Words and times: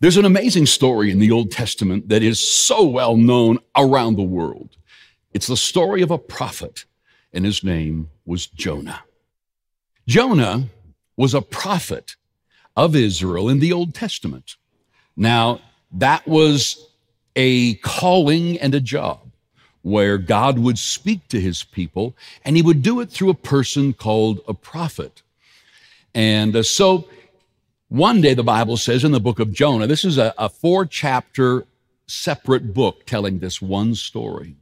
There's 0.00 0.16
an 0.16 0.24
amazing 0.24 0.64
story 0.64 1.10
in 1.10 1.18
the 1.18 1.30
Old 1.30 1.50
Testament 1.50 2.08
that 2.08 2.22
is 2.22 2.40
so 2.40 2.84
well 2.84 3.18
known 3.18 3.58
around 3.76 4.16
the 4.16 4.22
world. 4.22 4.78
It's 5.34 5.46
the 5.46 5.58
story 5.58 6.00
of 6.00 6.10
a 6.10 6.16
prophet, 6.16 6.86
and 7.34 7.44
his 7.44 7.62
name 7.62 8.08
was 8.24 8.46
Jonah. 8.46 9.02
Jonah 10.08 10.68
was 11.18 11.34
a 11.34 11.42
prophet 11.42 12.16
of 12.74 12.96
Israel 12.96 13.50
in 13.50 13.58
the 13.58 13.74
Old 13.74 13.94
Testament. 13.94 14.56
Now, 15.16 15.60
that 15.92 16.26
was 16.26 16.88
a 17.36 17.74
calling 17.74 18.58
and 18.58 18.74
a 18.74 18.80
job 18.80 19.20
where 19.82 20.16
God 20.16 20.58
would 20.58 20.78
speak 20.78 21.28
to 21.28 21.38
his 21.38 21.62
people, 21.62 22.16
and 22.42 22.56
he 22.56 22.62
would 22.62 22.80
do 22.80 23.00
it 23.00 23.10
through 23.10 23.30
a 23.30 23.34
person 23.34 23.92
called 23.92 24.40
a 24.48 24.54
prophet. 24.54 25.20
And 26.14 26.56
uh, 26.56 26.62
so 26.62 27.06
one 27.90 28.20
day 28.20 28.34
the 28.34 28.44
Bible 28.44 28.76
says 28.76 29.02
in 29.02 29.10
the 29.10 29.20
book 29.20 29.40
of 29.40 29.52
Jonah, 29.52 29.88
this 29.88 30.04
is 30.04 30.16
a, 30.16 30.32
a 30.38 30.48
four 30.48 30.86
chapter 30.86 31.66
separate 32.06 32.72
book 32.72 33.04
telling 33.04 33.40
this 33.40 33.60
one 33.60 33.96
story. 33.96 34.56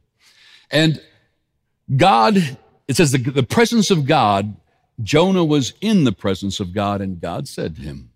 And 0.71 1.01
God, 1.95 2.57
it 2.87 2.95
says 2.95 3.11
the, 3.11 3.19
the 3.19 3.43
presence 3.43 3.91
of 3.91 4.07
God, 4.07 4.55
Jonah 5.01 5.45
was 5.45 5.73
in 5.79 6.05
the 6.05 6.11
presence 6.11 6.59
of 6.59 6.73
God, 6.73 7.01
and 7.01 7.21
God 7.21 7.47
said 7.47 7.75
to 7.75 7.81
him, 7.83 8.09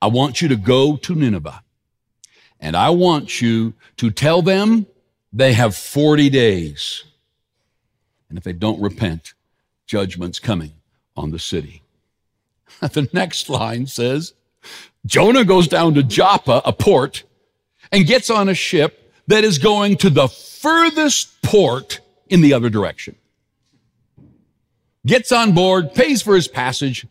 I 0.00 0.06
want 0.06 0.40
you 0.40 0.48
to 0.48 0.56
go 0.56 0.96
to 0.96 1.14
Nineveh, 1.14 1.62
and 2.58 2.76
I 2.76 2.90
want 2.90 3.42
you 3.42 3.74
to 3.98 4.10
tell 4.10 4.40
them 4.40 4.86
they 5.34 5.52
have 5.52 5.76
40 5.76 6.30
days. 6.30 7.04
And 8.30 8.38
if 8.38 8.44
they 8.44 8.54
don't 8.54 8.80
repent, 8.80 9.34
judgment's 9.86 10.38
coming 10.38 10.72
on 11.14 11.30
the 11.30 11.38
city. 11.38 11.79
the 12.80 13.08
next 13.12 13.48
line 13.48 13.86
says 13.86 14.34
Jonah 15.06 15.44
goes 15.44 15.68
down 15.68 15.94
to 15.94 16.02
Joppa, 16.02 16.62
a 16.64 16.72
port, 16.72 17.24
and 17.92 18.06
gets 18.06 18.30
on 18.30 18.48
a 18.48 18.54
ship 18.54 19.12
that 19.26 19.44
is 19.44 19.58
going 19.58 19.96
to 19.98 20.10
the 20.10 20.28
furthest 20.28 21.40
port 21.42 22.00
in 22.28 22.40
the 22.40 22.52
other 22.52 22.68
direction. 22.68 23.16
Gets 25.06 25.32
on 25.32 25.52
board, 25.52 25.94
pays 25.94 26.20
for 26.20 26.34
his 26.34 26.46
passage, 26.46 27.06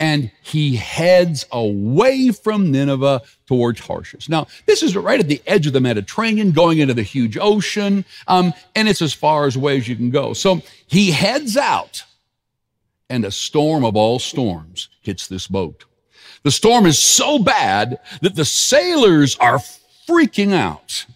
and 0.00 0.30
he 0.42 0.76
heads 0.76 1.46
away 1.52 2.30
from 2.30 2.70
Nineveh 2.70 3.22
towards 3.46 3.80
Tarshish. 3.80 4.28
Now, 4.28 4.46
this 4.66 4.82
is 4.82 4.96
right 4.96 5.20
at 5.20 5.28
the 5.28 5.42
edge 5.46 5.66
of 5.66 5.72
the 5.72 5.80
Mediterranean, 5.80 6.52
going 6.52 6.78
into 6.78 6.94
the 6.94 7.02
huge 7.02 7.36
ocean, 7.36 8.04
um, 8.26 8.54
and 8.74 8.88
it's 8.88 9.02
as 9.02 9.12
far 9.12 9.46
as 9.46 9.56
away 9.56 9.76
as 9.76 9.86
you 9.86 9.94
can 9.94 10.10
go. 10.10 10.32
So 10.32 10.62
he 10.86 11.12
heads 11.12 11.56
out, 11.56 12.04
and 13.10 13.24
a 13.24 13.30
storm 13.30 13.84
of 13.84 13.96
all 13.96 14.18
storms 14.18 14.88
hits 15.02 15.26
this 15.26 15.46
boat. 15.46 15.84
The 16.42 16.50
storm 16.50 16.86
is 16.86 16.98
so 16.98 17.38
bad 17.38 17.98
that 18.20 18.34
the 18.34 18.44
sailors 18.44 19.36
are 19.38 19.60
freaking 20.08 20.52
out. 20.52 21.06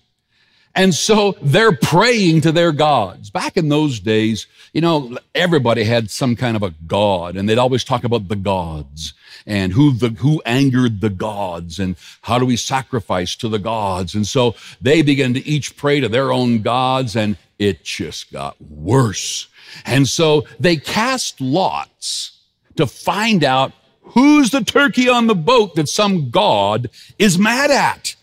And 0.75 0.95
so 0.95 1.37
they're 1.43 1.77
praying 1.77 2.43
to 2.43 2.53
their 2.53 2.73
gods. 2.73 3.31
Back 3.31 3.57
in 3.57 3.69
those 3.69 3.99
days, 3.99 4.47
you 4.73 4.81
know, 4.81 5.19
everybody 5.35 5.83
had 5.83 6.09
some 6.11 6.37
kind 6.37 6.57
of 6.57 6.63
a 6.63 6.75
god, 6.87 7.37
and 7.37 7.49
they'd 7.49 7.59
always 7.59 7.85
talk 7.85 8.05
about 8.05 8.29
the 8.29 8.37
gods 8.37 9.15
and 9.47 9.73
who 9.73 9.93
the 9.93 10.11
who 10.11 10.41
angered 10.47 11.01
the 11.01 11.11
gods 11.11 11.79
and 11.79 11.97
how 12.23 12.39
do 12.39 12.47
we 12.47 12.57
sacrifice 12.57 13.35
to 13.37 13.49
the 13.49 13.59
gods. 13.59 14.15
And 14.15 14.27
so 14.27 14.55
they 14.81 15.03
began 15.03 15.35
to 15.35 15.45
each 15.47 15.77
pray 15.77 16.01
to 16.01 16.09
their 16.09 16.31
own 16.33 16.63
gods, 16.63 17.17
and 17.17 17.37
it 17.59 17.83
just 17.83 18.33
got 18.33 18.61
worse. 18.61 19.49
And 19.85 20.09
so 20.09 20.47
they 20.59 20.77
cast 20.77 21.41
lots 21.41 22.41
to 22.77 22.87
find 22.87 23.45
out 23.45 23.73
who's 24.03 24.51
the 24.51 24.65
turkey 24.65 25.09
on 25.09 25.27
the 25.27 25.35
boat 25.35 25.75
that 25.75 25.89
some 25.89 26.31
god 26.31 26.91
is 27.19 27.39
mad 27.39 27.71
at. 27.71 28.15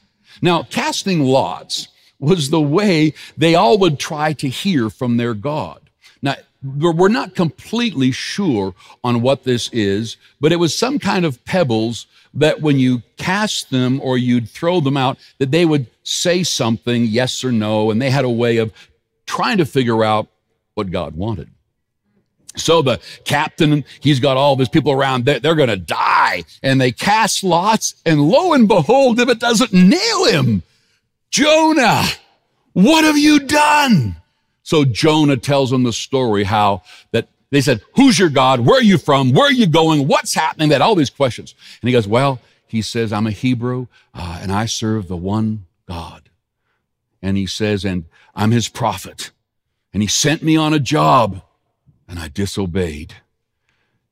Now, 0.42 0.64
casting 0.64 1.22
lots 1.22 1.88
was 2.20 2.50
the 2.50 2.62
way 2.62 3.14
they 3.38 3.56
all 3.56 3.78
would 3.80 4.00
try 4.00 4.34
to 4.34 4.48
hear 4.48 4.90
from 4.90 5.18
their 5.18 5.34
God. 5.34 5.80
Now, 6.22 6.36
we're 6.64 7.10
not 7.10 7.36
completely 7.36 8.12
sure 8.12 8.74
on 9.04 9.22
what 9.22 9.44
this 9.44 9.70
is, 9.72 10.18
but 10.42 10.52
it 10.52 10.56
was 10.58 10.78
some 10.78 10.98
kind 10.98 11.26
of 11.26 11.44
pebbles 11.46 12.08
that 12.34 12.62
when 12.62 12.80
you 12.80 13.02
cast 13.18 13.70
them 13.70 14.02
or 14.02 14.18
you'd 14.18 14.50
throw 14.50 14.80
them 14.80 14.98
out, 14.98 15.18
that 15.38 15.52
they 15.52 15.66
would 15.66 15.88
say 16.04 16.44
something, 16.44 17.06
yes 17.06 17.44
or 17.44 17.52
no, 17.52 17.92
and 17.92 18.02
they 18.02 18.10
had 18.10 18.26
a 18.26 18.30
way 18.30 18.58
of 18.58 18.74
trying 19.26 19.58
to 19.58 19.66
figure 19.66 20.04
out 20.04 20.28
what 20.76 20.92
God 20.92 21.16
wanted. 21.16 21.50
So 22.56 22.82
the 22.82 23.02
captain, 23.26 23.84
he's 24.00 24.20
got 24.20 24.38
all 24.38 24.54
of 24.54 24.60
his 24.60 24.70
people 24.70 24.92
around, 24.92 25.26
they're, 25.26 25.40
they're 25.40 25.56
going 25.56 25.70
to 25.70 25.78
die. 25.78 26.44
And 26.64 26.80
they 26.80 26.92
cast 26.92 27.44
lots, 27.44 27.96
and 28.06 28.30
lo 28.30 28.54
and 28.54 28.68
behold, 28.68 29.20
if 29.20 29.28
it 29.28 29.40
doesn't 29.40 29.74
nail 29.74 30.26
him, 30.26 30.64
Jonah, 31.32 32.04
what 32.74 33.04
have 33.04 33.18
you 33.18 33.40
done? 33.40 34.18
So 34.64 34.86
Jonah 34.86 35.38
tells 35.38 35.70
them 35.70 35.84
the 35.84 35.94
story 35.94 36.44
how 36.44 36.84
that 37.12 37.28
they 37.52 37.62
said, 37.62 37.82
Who's 37.96 38.18
your 38.18 38.30
God? 38.30 38.62
Where 38.62 38.80
are 38.80 38.84
you 38.84 38.98
from? 38.98 39.32
Where 39.32 39.48
are 39.48 39.52
you 39.52 39.68
going? 39.68 40.08
What's 40.08 40.34
happening? 40.34 40.70
That 40.70 40.82
all 40.82 40.96
these 40.96 41.10
questions. 41.10 41.54
And 41.82 41.88
he 41.88 41.94
goes, 41.94 42.08
Well, 42.08 42.40
he 42.68 42.82
says, 42.82 43.14
I'm 43.14 43.28
a 43.28 43.32
Hebrew 43.32 43.88
uh, 44.14 44.40
and 44.42 44.52
I 44.52 44.66
serve 44.66 45.08
the 45.08 45.18
one 45.18 45.66
God. 45.88 46.30
And 47.22 47.38
he 47.38 47.46
says, 47.46 47.86
And 47.86 48.06
I'm 48.34 48.52
his 48.52 48.68
prophet. 48.68 49.32
And 49.96 50.02
he 50.02 50.10
sent 50.10 50.44
me 50.44 50.58
on 50.58 50.74
a 50.74 50.80
job 50.80 51.42
and 52.06 52.20
I 52.20 52.28
disobeyed. 52.28 53.14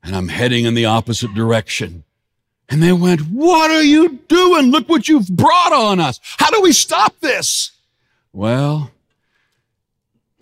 And 0.01 0.15
I'm 0.15 0.29
heading 0.29 0.63
in 0.63 0.75
the 0.75 0.85
opposite 0.85 1.33
direction. 1.33 2.05
And 2.69 2.81
they 2.81 2.93
went, 2.93 3.19
What 3.19 3.69
are 3.69 3.83
you 3.83 4.19
doing? 4.29 4.67
Look 4.67 4.87
what 4.87 5.09
you've 5.09 5.27
brought 5.27 5.73
on 5.73 5.99
us. 5.99 6.21
How 6.37 6.49
do 6.51 6.61
we 6.61 6.71
stop 6.71 7.19
this? 7.19 7.71
Well, 8.31 8.91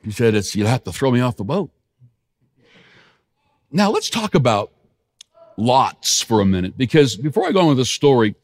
he 0.04 0.12
said, 0.12 0.36
it's, 0.36 0.56
You'll 0.56 0.68
have 0.68 0.84
to 0.84 0.92
throw 0.92 1.10
me 1.10 1.22
off 1.22 1.38
the 1.38 1.44
boat. 1.44 1.72
Now, 3.72 3.90
let's 3.90 4.12
talk 4.12 4.36
about 4.36 4.72
lots 5.58 6.22
for 6.22 6.42
a 6.42 6.46
minute, 6.46 6.78
because 6.78 7.16
before 7.16 7.48
I 7.48 7.52
go 7.52 7.64
into 7.72 7.76
the 7.82 7.86
story, 7.86 8.36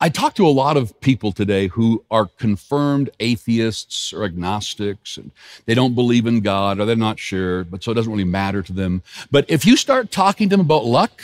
I 0.00 0.08
talk 0.08 0.34
to 0.36 0.46
a 0.46 0.48
lot 0.48 0.76
of 0.76 0.98
people 1.00 1.32
today 1.32 1.66
who 1.68 2.04
are 2.10 2.26
confirmed 2.26 3.10
atheists 3.20 4.12
or 4.12 4.24
agnostics, 4.24 5.16
and 5.16 5.30
they 5.66 5.74
don't 5.74 5.94
believe 5.94 6.26
in 6.26 6.40
God 6.40 6.80
or 6.80 6.86
they're 6.86 6.96
not 6.96 7.18
sure, 7.18 7.64
but 7.64 7.82
so 7.82 7.92
it 7.92 7.96
doesn't 7.96 8.10
really 8.10 8.24
matter 8.24 8.62
to 8.62 8.72
them. 8.72 9.02
But 9.30 9.44
if 9.48 9.66
you 9.66 9.76
start 9.76 10.10
talking 10.10 10.48
to 10.48 10.56
them 10.56 10.64
about 10.64 10.84
luck, 10.86 11.22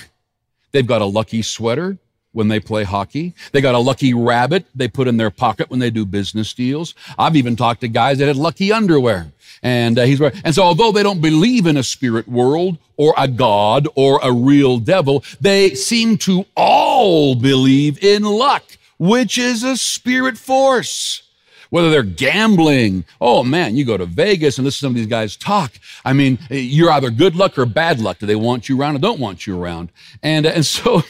They've 0.76 0.86
got 0.86 1.00
a 1.00 1.06
lucky 1.06 1.40
sweater 1.40 1.96
when 2.32 2.48
they 2.48 2.60
play 2.60 2.84
hockey. 2.84 3.32
They 3.52 3.62
got 3.62 3.74
a 3.74 3.78
lucky 3.78 4.12
rabbit 4.12 4.66
they 4.74 4.88
put 4.88 5.08
in 5.08 5.16
their 5.16 5.30
pocket 5.30 5.70
when 5.70 5.80
they 5.80 5.88
do 5.88 6.04
business 6.04 6.52
deals. 6.52 6.94
I've 7.18 7.34
even 7.34 7.56
talked 7.56 7.80
to 7.80 7.88
guys 7.88 8.18
that 8.18 8.26
had 8.26 8.36
lucky 8.36 8.72
underwear. 8.72 9.32
And 9.66 9.98
uh, 9.98 10.04
he's 10.04 10.20
and 10.20 10.54
so 10.54 10.62
although 10.62 10.92
they 10.92 11.02
don't 11.02 11.20
believe 11.20 11.66
in 11.66 11.76
a 11.76 11.82
spirit 11.82 12.28
world 12.28 12.78
or 12.96 13.12
a 13.18 13.26
god 13.26 13.88
or 13.96 14.20
a 14.22 14.30
real 14.30 14.78
devil, 14.78 15.24
they 15.40 15.74
seem 15.74 16.18
to 16.18 16.46
all 16.56 17.34
believe 17.34 18.00
in 18.00 18.22
luck, 18.22 18.62
which 18.96 19.36
is 19.36 19.64
a 19.64 19.76
spirit 19.76 20.38
force 20.38 21.24
whether 21.70 21.90
they're 21.90 22.04
gambling. 22.04 23.04
Oh 23.20 23.42
man, 23.42 23.74
you 23.74 23.84
go 23.84 23.96
to 23.96 24.06
Vegas 24.06 24.56
and 24.56 24.64
listen 24.64 24.76
to 24.76 24.80
some 24.82 24.92
of 24.92 24.94
these 24.94 25.08
guys 25.08 25.36
talk. 25.36 25.72
I 26.04 26.12
mean, 26.12 26.38
you're 26.48 26.92
either 26.92 27.10
good 27.10 27.34
luck 27.34 27.58
or 27.58 27.66
bad 27.66 27.98
luck. 27.98 28.20
Do 28.20 28.26
they 28.26 28.36
want 28.36 28.68
you 28.68 28.80
around 28.80 28.94
or 28.94 29.00
don't 29.00 29.18
want 29.18 29.48
you 29.48 29.60
around? 29.60 29.90
And, 30.22 30.46
and 30.46 30.64
so 30.76 31.02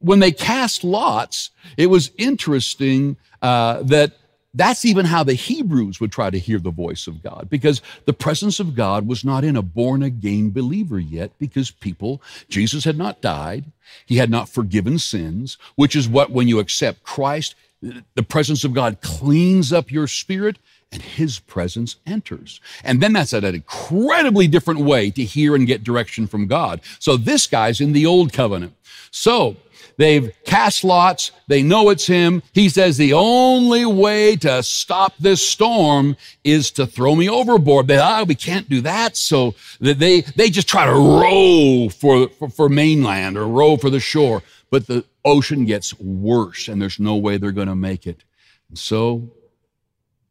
when 0.00 0.18
they 0.18 0.32
cast 0.32 0.82
lots, 0.82 1.50
it 1.76 1.86
was 1.86 2.10
interesting 2.18 3.18
uh, 3.40 3.84
that 3.84 4.14
that's 4.54 4.84
even 4.84 5.04
how 5.04 5.24
the 5.24 5.34
Hebrews 5.34 6.00
would 6.00 6.10
try 6.10 6.30
to 6.30 6.38
hear 6.38 6.58
the 6.58 6.70
voice 6.70 7.06
of 7.06 7.22
God 7.22 7.48
because 7.50 7.82
the 8.06 8.12
presence 8.12 8.58
of 8.60 8.74
God 8.74 9.06
was 9.06 9.24
not 9.24 9.44
in 9.44 9.56
a 9.56 9.62
born 9.62 10.02
again 10.02 10.50
believer 10.50 10.98
yet 10.98 11.32
because 11.38 11.70
people, 11.70 12.22
Jesus 12.48 12.84
had 12.84 12.96
not 12.96 13.20
died. 13.20 13.66
He 14.06 14.16
had 14.16 14.30
not 14.30 14.48
forgiven 14.48 14.98
sins, 14.98 15.58
which 15.76 15.94
is 15.94 16.08
what 16.08 16.30
when 16.30 16.48
you 16.48 16.58
accept 16.58 17.02
Christ, 17.02 17.54
the 17.80 18.22
presence 18.22 18.64
of 18.64 18.74
God 18.74 19.00
cleans 19.02 19.72
up 19.72 19.92
your 19.92 20.06
spirit 20.06 20.58
and 20.90 21.02
his 21.02 21.38
presence 21.38 21.96
enters. 22.06 22.60
And 22.82 23.02
then 23.02 23.12
that's 23.12 23.32
an 23.32 23.44
incredibly 23.44 24.48
different 24.48 24.80
way 24.80 25.10
to 25.10 25.24
hear 25.24 25.54
and 25.54 25.66
get 25.66 25.84
direction 25.84 26.26
from 26.26 26.46
God. 26.46 26.80
So 26.98 27.16
this 27.16 27.46
guy's 27.46 27.80
in 27.80 27.92
the 27.92 28.06
old 28.06 28.32
covenant. 28.32 28.74
So 29.10 29.56
they've 29.98 30.32
cast 30.44 30.84
lots. 30.84 31.30
They 31.46 31.62
know 31.62 31.90
it's 31.90 32.06
him. 32.06 32.42
He 32.54 32.70
says 32.70 32.96
the 32.96 33.12
only 33.12 33.84
way 33.84 34.36
to 34.36 34.62
stop 34.62 35.14
this 35.18 35.46
storm 35.46 36.16
is 36.42 36.70
to 36.72 36.86
throw 36.86 37.14
me 37.14 37.28
overboard. 37.28 37.86
They, 37.86 37.98
ah, 37.98 38.24
we 38.24 38.34
can't 38.34 38.68
do 38.68 38.80
that. 38.82 39.16
So 39.16 39.54
they, 39.80 40.22
they 40.22 40.48
just 40.48 40.68
try 40.68 40.86
to 40.86 40.92
row 40.92 41.90
for, 41.90 42.28
for, 42.30 42.48
for 42.48 42.68
mainland 42.70 43.36
or 43.36 43.46
row 43.46 43.76
for 43.76 43.90
the 43.90 44.00
shore. 44.00 44.42
But 44.70 44.86
the 44.86 45.04
ocean 45.24 45.66
gets 45.66 45.98
worse 45.98 46.68
and 46.68 46.80
there's 46.80 46.98
no 46.98 47.16
way 47.16 47.36
they're 47.36 47.52
going 47.52 47.68
to 47.68 47.74
make 47.74 48.06
it. 48.06 48.24
And 48.68 48.78
so 48.78 49.30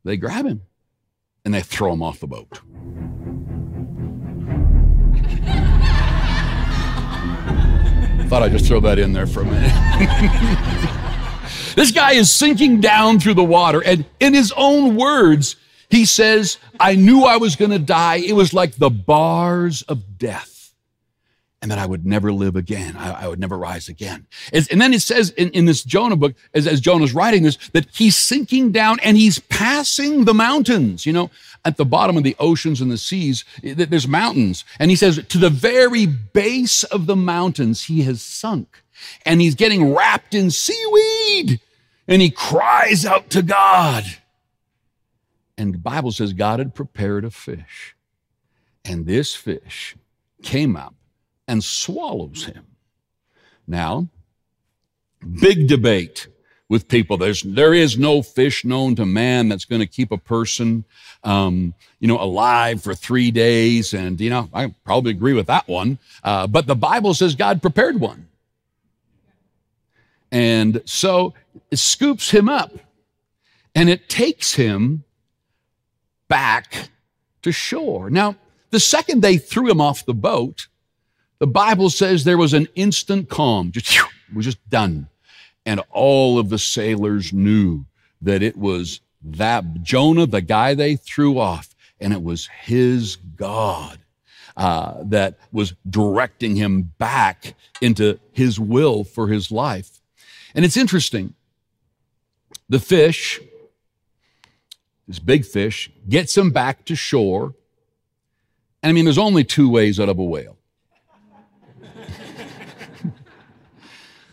they 0.07 0.17
grab 0.17 0.45
him 0.45 0.61
and 1.45 1.53
they 1.53 1.61
throw 1.61 1.93
him 1.93 2.01
off 2.01 2.19
the 2.19 2.27
boat. 2.27 2.61
Thought 8.27 8.43
I'd 8.43 8.51
just 8.51 8.65
throw 8.65 8.79
that 8.81 8.99
in 8.99 9.13
there 9.13 9.27
for 9.27 9.41
a 9.41 9.45
minute. 9.45 11.03
This 11.77 11.91
guy 11.91 12.13
is 12.13 12.33
sinking 12.33 12.81
down 12.81 13.19
through 13.19 13.35
the 13.35 13.43
water. 13.43 13.83
And 13.85 14.03
in 14.19 14.33
his 14.33 14.51
own 14.57 14.95
words, 14.95 15.57
he 15.91 16.05
says, 16.05 16.57
I 16.79 16.95
knew 16.95 17.23
I 17.23 17.37
was 17.37 17.55
going 17.55 17.69
to 17.69 17.77
die. 17.77 18.15
It 18.15 18.33
was 18.33 18.51
like 18.51 18.77
the 18.77 18.89
bars 18.89 19.83
of 19.83 20.17
death 20.17 20.56
and 21.61 21.71
that 21.71 21.79
I 21.79 21.85
would 21.85 22.05
never 22.05 22.31
live 22.31 22.55
again. 22.55 22.95
I, 22.95 23.23
I 23.23 23.27
would 23.27 23.39
never 23.39 23.57
rise 23.57 23.89
again. 23.89 24.27
And, 24.53 24.67
and 24.71 24.79
then 24.79 24.93
it 24.93 25.01
says 25.01 25.31
in, 25.31 25.49
in, 25.51 25.65
this 25.65 25.83
Jonah 25.83 26.15
book, 26.15 26.35
as, 26.53 26.67
as 26.67 26.79
Jonah's 26.79 27.13
writing 27.13 27.43
this, 27.43 27.57
that 27.69 27.87
he's 27.93 28.15
sinking 28.15 28.71
down 28.71 28.99
and 29.01 29.17
he's 29.17 29.39
passing 29.39 30.25
the 30.25 30.35
mountains. 30.35 31.05
You 31.05 31.13
know, 31.13 31.31
at 31.65 31.77
the 31.77 31.85
bottom 31.85 32.15
of 32.15 32.23
the 32.23 32.35
oceans 32.39 32.79
and 32.79 32.91
the 32.91 32.97
seas, 32.97 33.43
there's 33.63 34.07
mountains. 34.07 34.65
And 34.79 34.91
he 34.91 34.95
says, 34.95 35.23
to 35.27 35.37
the 35.37 35.49
very 35.49 36.05
base 36.05 36.83
of 36.83 37.07
the 37.07 37.15
mountains, 37.15 37.85
he 37.85 38.03
has 38.03 38.21
sunk 38.21 38.83
and 39.25 39.41
he's 39.41 39.55
getting 39.55 39.93
wrapped 39.93 40.35
in 40.35 40.51
seaweed 40.51 41.59
and 42.07 42.21
he 42.21 42.29
cries 42.29 43.03
out 43.05 43.31
to 43.31 43.41
God. 43.41 44.03
And 45.57 45.73
the 45.73 45.79
Bible 45.79 46.11
says 46.11 46.33
God 46.33 46.59
had 46.59 46.75
prepared 46.75 47.25
a 47.25 47.31
fish. 47.31 47.95
And 48.85 49.07
this 49.07 49.35
fish 49.35 49.95
came 50.43 50.75
up 50.75 50.93
and 51.47 51.63
swallows 51.63 52.45
him. 52.45 52.65
Now, 53.67 54.07
big 55.41 55.67
debate 55.67 56.27
with 56.69 56.87
people. 56.87 57.17
There's, 57.17 57.41
there 57.43 57.73
is 57.73 57.97
no 57.97 58.21
fish 58.21 58.65
known 58.65 58.95
to 58.95 59.05
man 59.05 59.49
that's 59.49 59.65
going 59.65 59.79
to 59.79 59.87
keep 59.87 60.11
a 60.11 60.17
person, 60.17 60.83
um, 61.23 61.73
you 61.99 62.07
know, 62.07 62.21
alive 62.21 62.83
for 62.83 62.93
three 62.93 63.31
days. 63.31 63.93
And, 63.93 64.19
you 64.19 64.29
know, 64.29 64.49
I 64.53 64.73
probably 64.83 65.11
agree 65.11 65.33
with 65.33 65.47
that 65.47 65.67
one. 65.67 65.97
Uh, 66.23 66.47
but 66.47 66.67
the 66.67 66.75
Bible 66.75 67.13
says 67.13 67.35
God 67.35 67.61
prepared 67.61 67.99
one. 67.99 68.27
And 70.31 70.81
so 70.85 71.33
it 71.71 71.79
scoops 71.79 72.31
him 72.31 72.49
up 72.49 72.73
and 73.73 73.89
it 73.89 74.09
takes 74.09 74.53
him 74.53 75.05
back 76.27 76.89
to 77.43 77.51
shore. 77.53 78.09
Now, 78.09 78.35
the 78.71 78.79
second 78.79 79.21
they 79.21 79.37
threw 79.37 79.69
him 79.69 79.79
off 79.79 80.05
the 80.05 80.13
boat, 80.13 80.67
the 81.39 81.47
Bible 81.47 81.89
says 81.89 82.23
there 82.23 82.37
was 82.37 82.53
an 82.53 82.67
instant 82.75 83.29
calm, 83.29 83.71
just 83.71 83.95
it 83.95 84.35
was 84.35 84.45
just 84.45 84.69
done. 84.69 85.07
And 85.65 85.81
all 85.91 86.39
of 86.39 86.49
the 86.49 86.57
sailors 86.57 87.33
knew 87.33 87.85
that 88.21 88.41
it 88.41 88.57
was 88.57 89.01
that 89.23 89.83
Jonah, 89.83 90.25
the 90.25 90.41
guy 90.41 90.73
they 90.73 90.95
threw 90.95 91.39
off, 91.39 91.75
and 91.99 92.13
it 92.13 92.23
was 92.23 92.47
his 92.47 93.15
God 93.15 93.99
uh, 94.55 95.03
that 95.03 95.37
was 95.51 95.73
directing 95.89 96.55
him 96.55 96.93
back 96.97 97.53
into 97.81 98.19
his 98.31 98.59
will 98.59 99.03
for 99.03 99.27
his 99.27 99.51
life. 99.51 100.01
And 100.55 100.65
it's 100.65 100.77
interesting. 100.77 101.33
The 102.69 102.79
fish, 102.79 103.39
this 105.07 105.19
big 105.19 105.45
fish, 105.45 105.91
gets 106.09 106.35
him 106.35 106.51
back 106.51 106.85
to 106.85 106.95
shore. 106.95 107.53
And 108.81 108.89
I 108.89 108.93
mean, 108.93 109.05
there's 109.05 109.17
only 109.17 109.43
two 109.43 109.69
ways 109.69 109.99
out 109.99 110.09
of 110.09 110.17
a 110.17 110.23
whale 110.23 110.56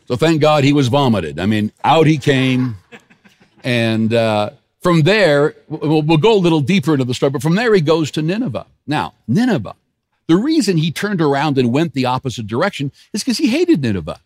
So 0.07 0.17
thank 0.17 0.41
God 0.41 0.65
he 0.65 0.73
was 0.73 0.89
vomited. 0.89 1.39
I 1.39 1.47
mean, 1.47 1.73
out 1.83 2.07
he 2.07 2.19
came. 2.19 2.77
And 3.63 4.13
uh, 4.13 4.51
from 4.83 5.03
there, 5.03 5.55
we'll, 5.69 6.03
we'll 6.03 6.19
go 6.19 6.35
a 6.35 6.39
little 6.39 6.61
deeper 6.61 6.93
into 6.93 7.05
the 7.05 7.15
story, 7.15 7.31
but 7.31 7.43
from 7.43 7.55
there 7.55 7.75
he 7.75 7.81
goes 7.81 8.11
to 8.13 8.23
Nineveh. 8.23 8.67
Now, 8.87 9.15
Nineveh, 9.27 9.75
the 10.27 10.37
reason 10.37 10.77
he 10.77 10.93
turned 10.93 11.23
around 11.23 11.57
and 11.57 11.73
went 11.73 11.95
the 11.95 12.05
opposite 12.05 12.47
direction 12.47 12.93
is 13.13 13.23
because 13.23 13.39
he 13.39 13.49
hated 13.49 13.81
Nineveh. 13.81 14.21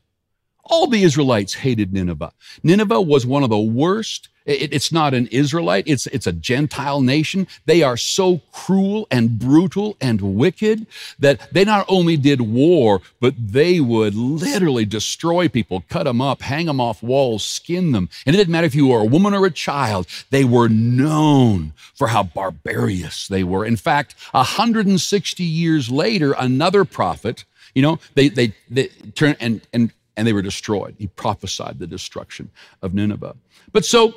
All 0.68 0.86
the 0.86 1.02
Israelites 1.02 1.54
hated 1.54 1.92
Nineveh. 1.92 2.32
Nineveh 2.62 3.00
was 3.00 3.26
one 3.26 3.42
of 3.42 3.50
the 3.50 3.58
worst 3.58 4.28
it, 4.48 4.72
it's 4.72 4.90
not 4.90 5.12
an 5.12 5.26
Israelite, 5.26 5.84
it's, 5.86 6.06
it's 6.06 6.26
a 6.26 6.32
Gentile 6.32 7.02
nation. 7.02 7.46
They 7.66 7.82
are 7.82 7.98
so 7.98 8.40
cruel 8.50 9.06
and 9.10 9.38
brutal 9.38 9.96
and 10.00 10.20
wicked 10.20 10.86
that 11.18 11.52
they 11.52 11.64
not 11.64 11.84
only 11.86 12.16
did 12.16 12.40
war, 12.40 13.02
but 13.20 13.34
they 13.38 13.78
would 13.78 14.14
literally 14.14 14.86
destroy 14.86 15.48
people, 15.48 15.84
cut 15.90 16.04
them 16.04 16.22
up, 16.22 16.40
hang 16.40 16.66
them 16.66 16.80
off 16.80 17.02
walls, 17.02 17.44
skin 17.44 17.92
them. 17.92 18.08
And 18.24 18.34
it 18.34 18.38
didn't 18.38 18.52
matter 18.52 18.66
if 18.66 18.74
you 18.74 18.88
were 18.88 19.00
a 19.00 19.04
woman 19.04 19.34
or 19.34 19.44
a 19.44 19.50
child, 19.50 20.06
they 20.30 20.44
were 20.44 20.68
known 20.68 21.74
for 21.94 22.08
how 22.08 22.22
barbarous 22.22 23.28
they 23.28 23.44
were. 23.44 23.66
In 23.66 23.76
fact, 23.76 24.14
160 24.30 25.44
years 25.44 25.90
later, 25.90 26.32
another 26.32 26.86
prophet, 26.86 27.44
you 27.74 27.82
know, 27.82 27.98
they, 28.14 28.30
they, 28.30 28.54
they 28.70 28.86
turn 29.14 29.36
and, 29.40 29.60
and, 29.74 29.92
and 30.18 30.26
they 30.26 30.32
were 30.32 30.42
destroyed. 30.42 30.96
He 30.98 31.06
prophesied 31.06 31.78
the 31.78 31.86
destruction 31.86 32.50
of 32.82 32.92
Nineveh. 32.92 33.36
But 33.72 33.84
so 33.84 34.14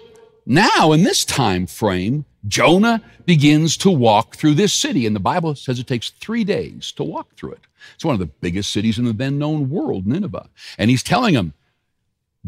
now, 0.47 0.91
in 0.91 1.03
this 1.03 1.23
time 1.23 1.67
frame, 1.67 2.25
Jonah 2.47 3.03
begins 3.25 3.77
to 3.77 3.91
walk 3.91 4.35
through 4.35 4.55
this 4.55 4.73
city, 4.73 5.05
and 5.05 5.15
the 5.15 5.19
Bible 5.19 5.53
says 5.53 5.79
it 5.79 5.85
takes 5.85 6.09
three 6.09 6.43
days 6.43 6.91
to 6.93 7.03
walk 7.03 7.35
through 7.35 7.51
it. 7.51 7.61
It's 7.93 8.03
one 8.03 8.13
of 8.13 8.19
the 8.19 8.25
biggest 8.25 8.73
cities 8.73 8.97
in 8.97 9.05
the 9.05 9.13
then 9.13 9.37
known 9.37 9.69
world, 9.69 10.07
Nineveh. 10.07 10.49
And 10.79 10.89
he's 10.89 11.03
telling 11.03 11.35
them, 11.35 11.53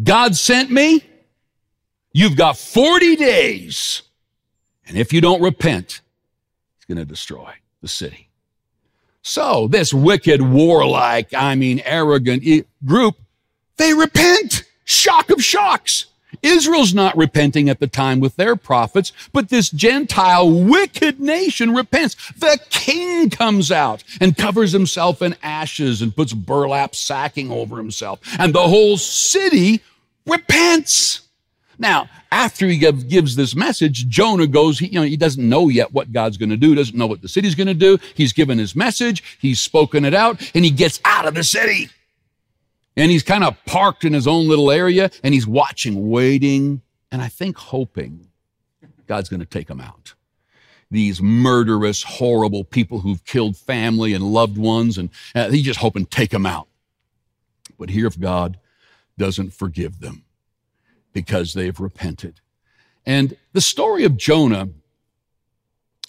God 0.01 0.35
sent 0.35 0.71
me. 0.71 1.05
You've 2.11 2.35
got 2.35 2.57
40 2.57 3.15
days. 3.17 4.01
And 4.87 4.97
if 4.97 5.13
you 5.13 5.21
don't 5.21 5.41
repent, 5.41 6.01
he's 6.75 6.85
going 6.85 6.97
to 6.97 7.09
destroy 7.09 7.53
the 7.81 7.87
city. 7.87 8.29
So, 9.21 9.67
this 9.67 9.93
wicked, 9.93 10.41
warlike, 10.41 11.33
I 11.33 11.55
mean, 11.55 11.81
arrogant 11.85 12.43
group, 12.83 13.15
they 13.77 13.93
repent. 13.93 14.63
Shock 14.85 15.29
of 15.29 15.43
shocks. 15.43 16.05
Israel's 16.41 16.93
not 16.93 17.15
repenting 17.15 17.69
at 17.69 17.79
the 17.79 17.87
time 17.87 18.19
with 18.19 18.35
their 18.35 18.55
prophets, 18.55 19.13
but 19.31 19.49
this 19.49 19.69
Gentile 19.69 20.49
wicked 20.49 21.19
nation 21.19 21.73
repents. 21.73 22.15
The 22.33 22.59
king 22.69 23.29
comes 23.29 23.71
out 23.71 24.03
and 24.19 24.35
covers 24.35 24.71
himself 24.71 25.21
in 25.21 25.35
ashes 25.43 26.01
and 26.01 26.15
puts 26.15 26.33
burlap 26.33 26.95
sacking 26.95 27.51
over 27.51 27.77
himself, 27.77 28.19
and 28.39 28.53
the 28.53 28.67
whole 28.67 28.97
city 28.97 29.81
repents. 30.25 31.21
Now, 31.77 32.09
after 32.31 32.67
he 32.67 32.77
gives 32.77 33.35
this 33.35 33.55
message, 33.55 34.07
Jonah 34.07 34.47
goes, 34.47 34.79
he, 34.79 34.87
you 34.87 34.99
know, 34.99 35.05
he 35.05 35.17
doesn't 35.17 35.47
know 35.47 35.69
yet 35.69 35.93
what 35.93 36.11
God's 36.11 36.37
going 36.37 36.49
to 36.49 36.57
do, 36.57 36.75
doesn't 36.75 36.97
know 36.97 37.07
what 37.07 37.21
the 37.21 37.27
city's 37.27 37.55
going 37.55 37.67
to 37.67 37.73
do. 37.73 37.97
He's 38.15 38.33
given 38.33 38.57
his 38.57 38.75
message, 38.75 39.37
he's 39.39 39.61
spoken 39.61 40.03
it 40.03 40.13
out, 40.13 40.51
and 40.55 40.65
he 40.65 40.71
gets 40.71 40.99
out 41.05 41.27
of 41.27 41.35
the 41.35 41.43
city. 41.43 41.89
And 42.95 43.11
he's 43.11 43.23
kind 43.23 43.43
of 43.43 43.57
parked 43.65 44.05
in 44.05 44.13
his 44.13 44.27
own 44.27 44.47
little 44.47 44.69
area 44.71 45.09
and 45.23 45.33
he's 45.33 45.47
watching, 45.47 46.09
waiting, 46.09 46.81
and 47.11 47.21
I 47.21 47.27
think 47.27 47.57
hoping 47.57 48.27
God's 49.07 49.29
going 49.29 49.39
to 49.39 49.45
take 49.45 49.69
him 49.69 49.81
out. 49.81 50.13
These 50.91 51.21
murderous, 51.21 52.03
horrible 52.03 52.63
people 52.63 52.99
who've 52.99 53.23
killed 53.25 53.57
family 53.57 54.13
and 54.13 54.23
loved 54.23 54.57
ones, 54.57 54.97
and 54.97 55.09
uh, 55.33 55.49
he's 55.49 55.63
just 55.63 55.79
hoping 55.79 56.05
take 56.05 56.29
them 56.29 56.45
out. 56.45 56.67
But 57.79 57.89
here, 57.89 58.05
if 58.05 58.19
God 58.19 58.59
doesn't 59.17 59.53
forgive 59.53 59.99
them 59.99 60.23
because 61.13 61.53
they've 61.53 61.79
repented. 61.79 62.41
And 63.05 63.37
the 63.53 63.61
story 63.61 64.03
of 64.03 64.17
Jonah 64.17 64.69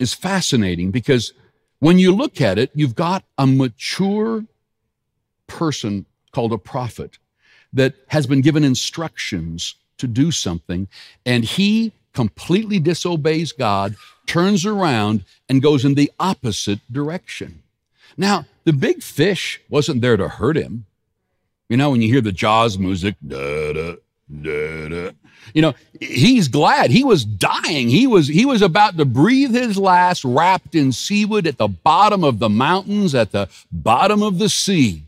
is 0.00 0.14
fascinating 0.14 0.91
because 0.91 1.33
when 1.79 1.99
you 1.99 2.12
look 2.12 2.41
at 2.41 2.59
it, 2.59 2.71
you've 2.75 2.95
got 2.95 3.25
a 3.37 3.47
mature 3.47 4.45
person 5.47 6.07
called 6.35 6.53
a 6.53 6.59
prophet 6.59 7.19
that 7.73 7.95
has 8.09 8.26
been 8.26 8.41
given 8.41 8.64
instructions 8.64 9.76
to 9.99 10.07
do 10.07 10.31
something, 10.31 10.88
and 11.25 11.45
he 11.45 11.93
completely 12.12 12.79
disobeys 12.79 13.53
God, 13.53 13.97
turns 14.26 14.67
around, 14.67 15.25
and 15.49 15.62
goes 15.62 15.85
in 15.85 15.95
the 15.95 16.11
opposite 16.19 16.81
direction. 16.93 17.62
Now, 18.17 18.47
the 18.64 18.73
big 18.73 19.03
fish 19.03 19.61
wasn't 19.69 20.00
there 20.00 20.17
to 20.17 20.29
hurt 20.29 20.57
him. 20.57 20.87
You 21.69 21.76
know, 21.76 21.91
when 21.91 22.03
you 22.03 22.09
hear 22.09 22.21
the 22.21 22.33
Jaws 22.33 22.79
music, 22.79 23.17
da 23.26 23.73
da 23.73 23.97
da 24.43 24.88
da, 24.88 25.11
you 25.53 25.61
know, 25.61 25.75
he's 26.00 26.49
glad 26.49 26.91
he 26.91 27.05
was 27.05 27.25
dying. 27.25 27.88
He 27.88 28.07
was 28.07 28.29
he 28.29 28.47
was 28.47 28.62
about 28.62 28.97
to 28.97 29.05
breathe 29.05 29.53
his 29.53 29.76
last, 29.76 30.25
wrapped 30.25 30.75
in 30.75 30.93
seaweed 30.93 31.47
at 31.47 31.59
the 31.59 31.69
bottom 31.69 32.25
of 32.25 32.38
the 32.38 32.49
mountains, 32.49 33.14
at 33.14 33.33
the 33.33 33.49
bottom 33.71 34.23
of 34.23 34.38
the 34.38 34.49
sea. 34.49 35.04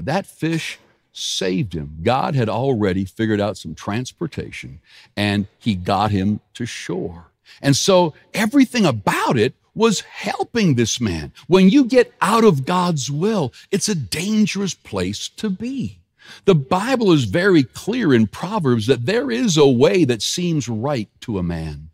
But 0.00 0.06
that 0.06 0.24
fish 0.24 0.78
saved 1.12 1.74
him. 1.74 1.98
God 2.02 2.34
had 2.34 2.48
already 2.48 3.04
figured 3.04 3.38
out 3.38 3.58
some 3.58 3.74
transportation 3.74 4.80
and 5.14 5.46
he 5.58 5.74
got 5.74 6.10
him 6.10 6.40
to 6.54 6.64
shore. 6.64 7.26
And 7.60 7.76
so 7.76 8.14
everything 8.32 8.86
about 8.86 9.36
it 9.36 9.52
was 9.74 10.00
helping 10.00 10.74
this 10.74 11.02
man. 11.02 11.34
When 11.48 11.68
you 11.68 11.84
get 11.84 12.14
out 12.22 12.44
of 12.44 12.64
God's 12.64 13.10
will, 13.10 13.52
it's 13.70 13.90
a 13.90 13.94
dangerous 13.94 14.72
place 14.72 15.28
to 15.36 15.50
be. 15.50 15.98
The 16.46 16.54
Bible 16.54 17.12
is 17.12 17.24
very 17.24 17.62
clear 17.62 18.14
in 18.14 18.26
Proverbs 18.26 18.86
that 18.86 19.04
there 19.04 19.30
is 19.30 19.58
a 19.58 19.68
way 19.68 20.06
that 20.06 20.22
seems 20.22 20.66
right 20.66 21.10
to 21.20 21.36
a 21.36 21.42
man, 21.42 21.90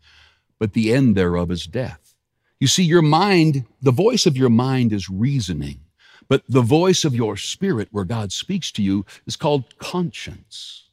but 0.59 0.71
the 0.71 0.93
end 0.93 1.17
thereof 1.17 1.51
is 1.51 1.65
death. 1.65 2.15
You 2.57 2.67
see, 2.67 2.83
your 2.83 3.01
mind, 3.01 3.65
the 3.81 3.91
voice 3.91 4.25
of 4.25 4.37
your 4.37 4.49
mind 4.49 4.93
is 4.93 5.09
reasoning. 5.09 5.81
But 6.27 6.43
the 6.49 6.61
voice 6.61 7.05
of 7.05 7.15
your 7.15 7.37
spirit, 7.37 7.87
where 7.91 8.03
God 8.03 8.31
speaks 8.31 8.71
to 8.73 8.83
you, 8.83 9.05
is 9.25 9.35
called 9.35 9.77
conscience. 9.77 10.83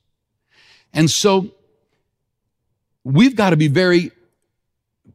And 0.92 1.10
so 1.10 1.50
we've 3.02 3.34
got 3.34 3.50
to 3.50 3.56
be 3.56 3.68
very 3.68 4.12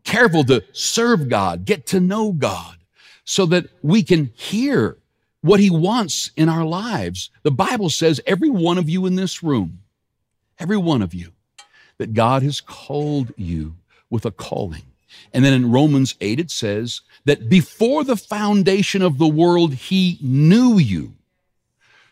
careful 0.04 0.44
to 0.46 0.64
serve 0.74 1.30
God, 1.30 1.66
get 1.66 1.86
to 1.88 2.00
know 2.00 2.32
God, 2.32 2.78
so 3.24 3.46
that 3.48 3.68
we 3.82 4.04
can 4.04 4.32
hear 4.36 4.98
what 5.42 5.60
He 5.60 5.70
wants 5.70 6.32
in 6.36 6.50
our 6.50 6.66
lives. 6.66 7.30
The 7.44 7.52
Bible 7.52 7.90
says 7.90 8.20
every 8.26 8.50
one 8.50 8.78
of 8.78 8.90
you 8.90 9.06
in 9.06 9.16
this 9.16 9.42
room, 9.42 9.80
every 10.58 10.78
one 10.78 11.02
of 11.02 11.14
you, 11.14 11.32
that 11.98 12.14
God 12.14 12.44
has 12.44 12.60
called 12.60 13.34
you 13.38 13.76
with 14.10 14.26
a 14.26 14.32
calling. 14.32 14.84
And 15.34 15.44
then 15.44 15.54
in 15.54 15.72
Romans 15.72 16.16
8, 16.22 16.40
it 16.40 16.52
says 16.52 17.02
that 17.26 17.50
before 17.50 18.04
the 18.04 18.18
foundation 18.18 19.02
of 19.02 19.18
the 19.18 19.28
world, 19.28 19.74
He 19.74 20.18
knew 20.22 20.78
you. 20.78 21.14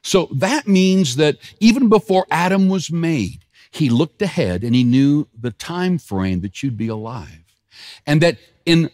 So 0.01 0.29
that 0.35 0.67
means 0.67 1.15
that 1.17 1.37
even 1.59 1.89
before 1.89 2.27
Adam 2.31 2.69
was 2.69 2.91
made, 2.91 3.45
He 3.71 3.89
looked 3.89 4.21
ahead 4.21 4.63
and 4.63 4.75
He 4.75 4.83
knew 4.83 5.27
the 5.37 5.51
time 5.51 5.97
frame 5.97 6.41
that 6.41 6.61
you'd 6.61 6.77
be 6.77 6.87
alive. 6.87 7.46
And 8.05 8.21
that 8.21 8.37
in, 8.65 8.89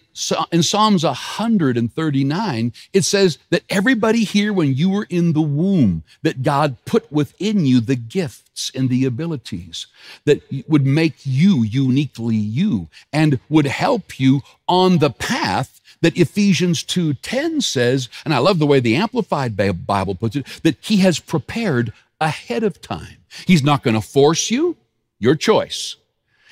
in 0.51 0.61
Psalms 0.61 1.03
139, 1.03 2.73
it 2.93 3.01
says 3.01 3.39
that 3.49 3.63
everybody 3.69 4.23
here, 4.23 4.53
when 4.53 4.75
you 4.75 4.89
were 4.91 5.07
in 5.09 5.33
the 5.33 5.41
womb, 5.41 6.03
that 6.21 6.43
God 6.43 6.77
put 6.85 7.11
within 7.11 7.65
you 7.65 7.79
the 7.79 7.95
gifts 7.95 8.71
and 8.75 8.87
the 8.87 9.03
abilities 9.05 9.87
that 10.25 10.41
would 10.67 10.85
make 10.85 11.15
you 11.23 11.63
uniquely 11.63 12.35
you 12.35 12.87
and 13.11 13.39
would 13.49 13.65
help 13.65 14.19
you 14.19 14.41
on 14.67 14.99
the 14.99 15.09
path 15.09 15.81
that 16.01 16.17
Ephesians 16.17 16.83
2:10 16.83 17.63
says, 17.63 18.09
and 18.25 18.33
I 18.33 18.37
love 18.37 18.59
the 18.59 18.67
way 18.67 18.79
the 18.79 18.95
Amplified 18.95 19.57
Bible 19.57 20.13
puts 20.13 20.35
it, 20.35 20.45
that 20.61 20.77
he 20.81 20.97
has 20.97 21.19
prepared 21.19 21.91
ahead 22.21 22.61
of 22.61 22.79
time. 22.79 23.17
He's 23.47 23.63
not 23.63 23.81
going 23.81 23.95
to 23.95 24.01
force 24.01 24.51
you, 24.51 24.77
your 25.17 25.35
choice. 25.35 25.95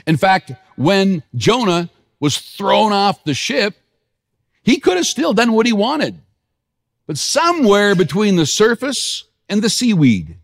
In 0.08 0.18
fact, 0.18 0.54
when 0.76 1.22
Jonah 1.36 1.90
was 2.22 2.38
thrown 2.38 2.94
off 2.94 3.26
the 3.26 3.34
ship, 3.34 3.76
he 4.64 4.80
could 4.80 4.96
have 4.96 5.06
still 5.06 5.34
done 5.34 5.52
what 5.52 5.66
he 5.66 5.74
wanted. 5.74 6.22
But 7.08 7.18
somewhere 7.18 7.96
between 7.96 8.38
the 8.38 8.46
surface 8.46 9.26
and 9.50 9.62
the 9.62 9.70
seaweed, 9.70 10.38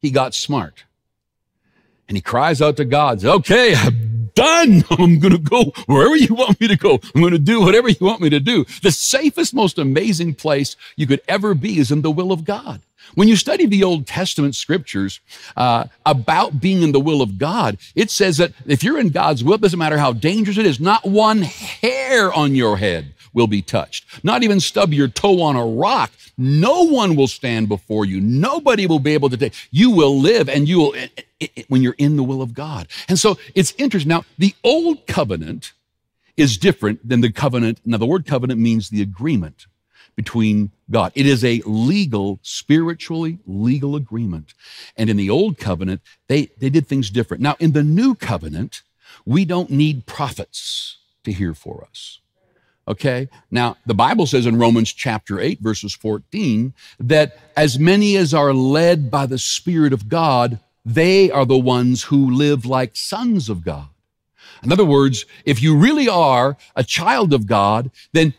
he 0.00 0.10
got 0.10 0.34
smart. 0.34 0.84
And 2.08 2.16
he 2.16 2.20
cries 2.20 2.60
out 2.60 2.76
to 2.76 2.84
God, 2.84 3.22
says, 3.22 3.30
okay, 3.30 3.74
I'm 3.74 4.30
done. 4.34 4.84
I'm 4.90 5.20
going 5.20 5.32
to 5.32 5.38
go 5.38 5.72
wherever 5.86 6.16
you 6.16 6.34
want 6.34 6.60
me 6.60 6.68
to 6.68 6.76
go. 6.76 7.00
I'm 7.14 7.20
going 7.20 7.32
to 7.32 7.38
do 7.38 7.60
whatever 7.60 7.88
you 7.88 7.96
want 8.00 8.20
me 8.20 8.28
to 8.30 8.40
do. 8.40 8.64
The 8.82 8.90
safest, 8.90 9.54
most 9.54 9.78
amazing 9.78 10.34
place 10.34 10.76
you 10.96 11.06
could 11.06 11.22
ever 11.28 11.54
be 11.54 11.78
is 11.78 11.90
in 11.90 12.02
the 12.02 12.10
will 12.10 12.32
of 12.32 12.44
God. 12.44 12.82
When 13.14 13.28
you 13.28 13.36
study 13.36 13.66
the 13.66 13.84
Old 13.84 14.06
Testament 14.06 14.54
scriptures 14.54 15.20
uh, 15.56 15.84
about 16.06 16.60
being 16.60 16.82
in 16.82 16.92
the 16.92 17.00
will 17.00 17.22
of 17.22 17.38
God, 17.38 17.78
it 17.94 18.10
says 18.10 18.38
that 18.38 18.52
if 18.66 18.82
you're 18.82 18.98
in 18.98 19.10
God's 19.10 19.44
will, 19.44 19.54
it 19.54 19.60
doesn't 19.60 19.78
matter 19.78 19.98
how 19.98 20.12
dangerous 20.12 20.58
it 20.58 20.66
is, 20.66 20.80
not 20.80 21.04
one 21.04 21.42
hair 21.42 22.32
on 22.32 22.54
your 22.54 22.76
head 22.76 23.14
will 23.32 23.46
be 23.46 23.62
touched. 23.62 24.24
Not 24.24 24.42
even 24.42 24.60
stub 24.60 24.92
your 24.92 25.08
toe 25.08 25.42
on 25.42 25.56
a 25.56 25.66
rock. 25.66 26.12
No 26.36 26.84
one 26.84 27.16
will 27.16 27.28
stand 27.28 27.68
before 27.68 28.04
you. 28.04 28.20
Nobody 28.20 28.86
will 28.86 28.98
be 28.98 29.14
able 29.14 29.30
to 29.30 29.36
take. 29.36 29.54
You 29.70 29.90
will 29.90 30.18
live 30.18 30.48
and 30.48 30.68
you 30.68 30.78
will, 30.78 30.92
it, 30.94 31.26
it, 31.40 31.66
when 31.68 31.82
you're 31.82 31.94
in 31.98 32.16
the 32.16 32.22
will 32.22 32.42
of 32.42 32.54
God. 32.54 32.88
And 33.08 33.18
so 33.18 33.38
it's 33.54 33.74
interesting. 33.78 34.10
Now, 34.10 34.24
the 34.38 34.54
old 34.64 35.06
covenant 35.06 35.72
is 36.36 36.56
different 36.56 37.06
than 37.06 37.20
the 37.20 37.32
covenant. 37.32 37.80
Now, 37.84 37.98
the 37.98 38.06
word 38.06 38.26
covenant 38.26 38.60
means 38.60 38.88
the 38.88 39.02
agreement 39.02 39.66
between 40.16 40.70
God. 40.90 41.12
It 41.14 41.26
is 41.26 41.44
a 41.44 41.62
legal, 41.64 42.38
spiritually 42.42 43.38
legal 43.46 43.96
agreement. 43.96 44.54
And 44.96 45.08
in 45.08 45.16
the 45.16 45.30
old 45.30 45.58
covenant, 45.58 46.02
they, 46.28 46.50
they 46.58 46.70
did 46.70 46.86
things 46.86 47.10
different. 47.10 47.42
Now, 47.42 47.56
in 47.58 47.72
the 47.72 47.82
new 47.82 48.14
covenant, 48.14 48.82
we 49.24 49.44
don't 49.44 49.70
need 49.70 50.06
prophets 50.06 50.98
to 51.24 51.32
hear 51.32 51.54
for 51.54 51.86
us. 51.88 52.20
Okay? 52.86 53.28
Now, 53.50 53.76
the 53.86 53.94
Bible 53.94 54.26
says 54.26 54.46
in 54.46 54.58
Romans 54.58 54.92
chapter 54.92 55.40
8, 55.40 55.60
verses 55.60 55.94
14, 55.94 56.74
that 56.98 57.38
as 57.56 57.78
many 57.78 58.16
as 58.16 58.34
are 58.34 58.52
led 58.52 59.10
by 59.10 59.26
the 59.26 59.38
Spirit 59.38 59.92
of 59.92 60.08
God, 60.08 60.58
they 60.84 61.30
are 61.30 61.46
the 61.46 61.58
ones 61.58 62.04
who 62.04 62.30
live 62.30 62.66
like 62.66 62.96
sons 62.96 63.48
of 63.48 63.64
God. 63.64 63.88
In 64.64 64.72
other 64.72 64.84
words, 64.84 65.24
if 65.44 65.62
you 65.62 65.76
really 65.76 66.08
are 66.08 66.56
a 66.76 66.84
child 66.84 67.32
of 67.32 67.46
God, 67.46 67.90
then 68.12 68.34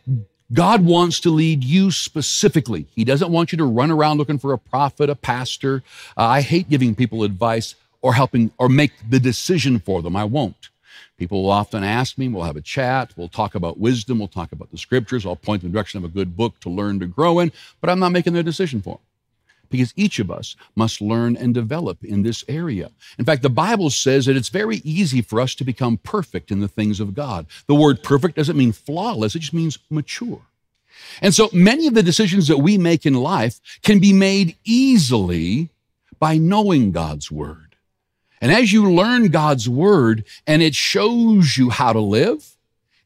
God 0.54 0.86
wants 0.86 1.20
to 1.22 1.30
lead 1.30 1.64
you 1.64 1.90
specifically. 1.90 2.86
He 2.96 3.04
doesn't 3.04 3.32
want 3.32 3.52
you 3.52 3.58
to 3.58 3.66
run 3.66 3.92
around 3.92 4.18
looking 4.18 4.38
for 4.38 4.54
a 4.54 4.58
prophet, 4.58 5.10
a 5.10 5.16
pastor. 5.16 5.84
Uh, 6.16 6.26
I 6.26 6.42
hate 6.42 6.70
giving 6.70 6.94
people 6.94 7.24
advice 7.24 7.76
or 8.02 8.14
helping 8.14 8.52
or 8.60 8.70
make 8.70 8.92
the 9.10 9.20
decision 9.20 9.80
for 9.80 10.02
them. 10.02 10.16
I 10.16 10.26
won't. 10.26 10.70
People 11.18 11.44
will 11.44 11.52
often 11.52 11.84
ask 11.84 12.18
me, 12.18 12.28
we'll 12.28 12.44
have 12.44 12.58
a 12.58 12.62
chat, 12.62 13.14
we'll 13.16 13.30
talk 13.30 13.56
about 13.56 13.80
wisdom, 13.80 14.20
we'll 14.20 14.28
talk 14.28 14.52
about 14.52 14.72
the 14.72 14.78
scriptures, 14.78 15.26
I'll 15.26 15.36
point 15.36 15.64
in 15.64 15.70
the 15.70 15.74
direction 15.74 16.00
of 16.00 16.04
a 16.04 16.14
good 16.14 16.36
book 16.36 16.60
to 16.62 16.70
learn 16.70 17.00
to 17.00 17.08
grow 17.08 17.40
in, 17.40 17.52
but 17.82 17.90
I'm 17.90 18.00
not 18.00 18.12
making 18.12 18.34
their 18.34 18.44
decision 18.44 18.82
for 18.82 18.98
them 18.98 19.12
because 19.74 19.94
each 19.96 20.20
of 20.20 20.30
us 20.30 20.56
must 20.75 21.01
learn 21.01 21.36
and 21.36 21.53
develop 21.53 22.03
in 22.03 22.22
this 22.22 22.46
area. 22.48 22.92
In 23.18 23.25
fact, 23.25 23.42
the 23.42 23.50
Bible 23.50 23.89
says 23.89 24.27
that 24.27 24.38
it's 24.38 24.50
very 24.50 24.77
easy 24.86 25.22
for 25.24 25.42
us 25.42 25.56
to 25.56 25.63
become 25.63 25.98
perfect 25.98 26.51
in 26.51 26.60
the 26.60 26.68
things 26.68 27.00
of 27.00 27.15
God. 27.15 27.48
The 27.68 27.75
word 27.75 28.03
perfect 28.03 28.36
doesn't 28.36 28.56
mean 28.56 28.72
flawless, 28.72 29.36
it 29.36 29.39
just 29.39 29.53
means 29.53 29.80
mature. 29.89 30.42
And 31.22 31.34
so 31.34 31.50
many 31.51 31.88
of 31.88 31.96
the 31.96 32.03
decisions 32.03 32.48
that 32.48 32.60
we 32.60 32.77
make 32.77 33.06
in 33.06 33.15
life 33.15 33.60
can 33.82 33.98
be 34.00 34.13
made 34.13 34.56
easily 34.63 35.70
by 36.20 36.38
knowing 36.38 36.92
God's 36.92 37.32
word. 37.32 37.75
And 38.39 38.51
as 38.51 38.72
you 38.72 38.92
learn 38.92 39.30
God's 39.30 39.68
word 39.68 40.24
and 40.46 40.62
it 40.62 40.75
shows 40.75 41.58
you 41.58 41.72
how 41.72 41.94
to 41.94 42.00
live, 42.00 42.53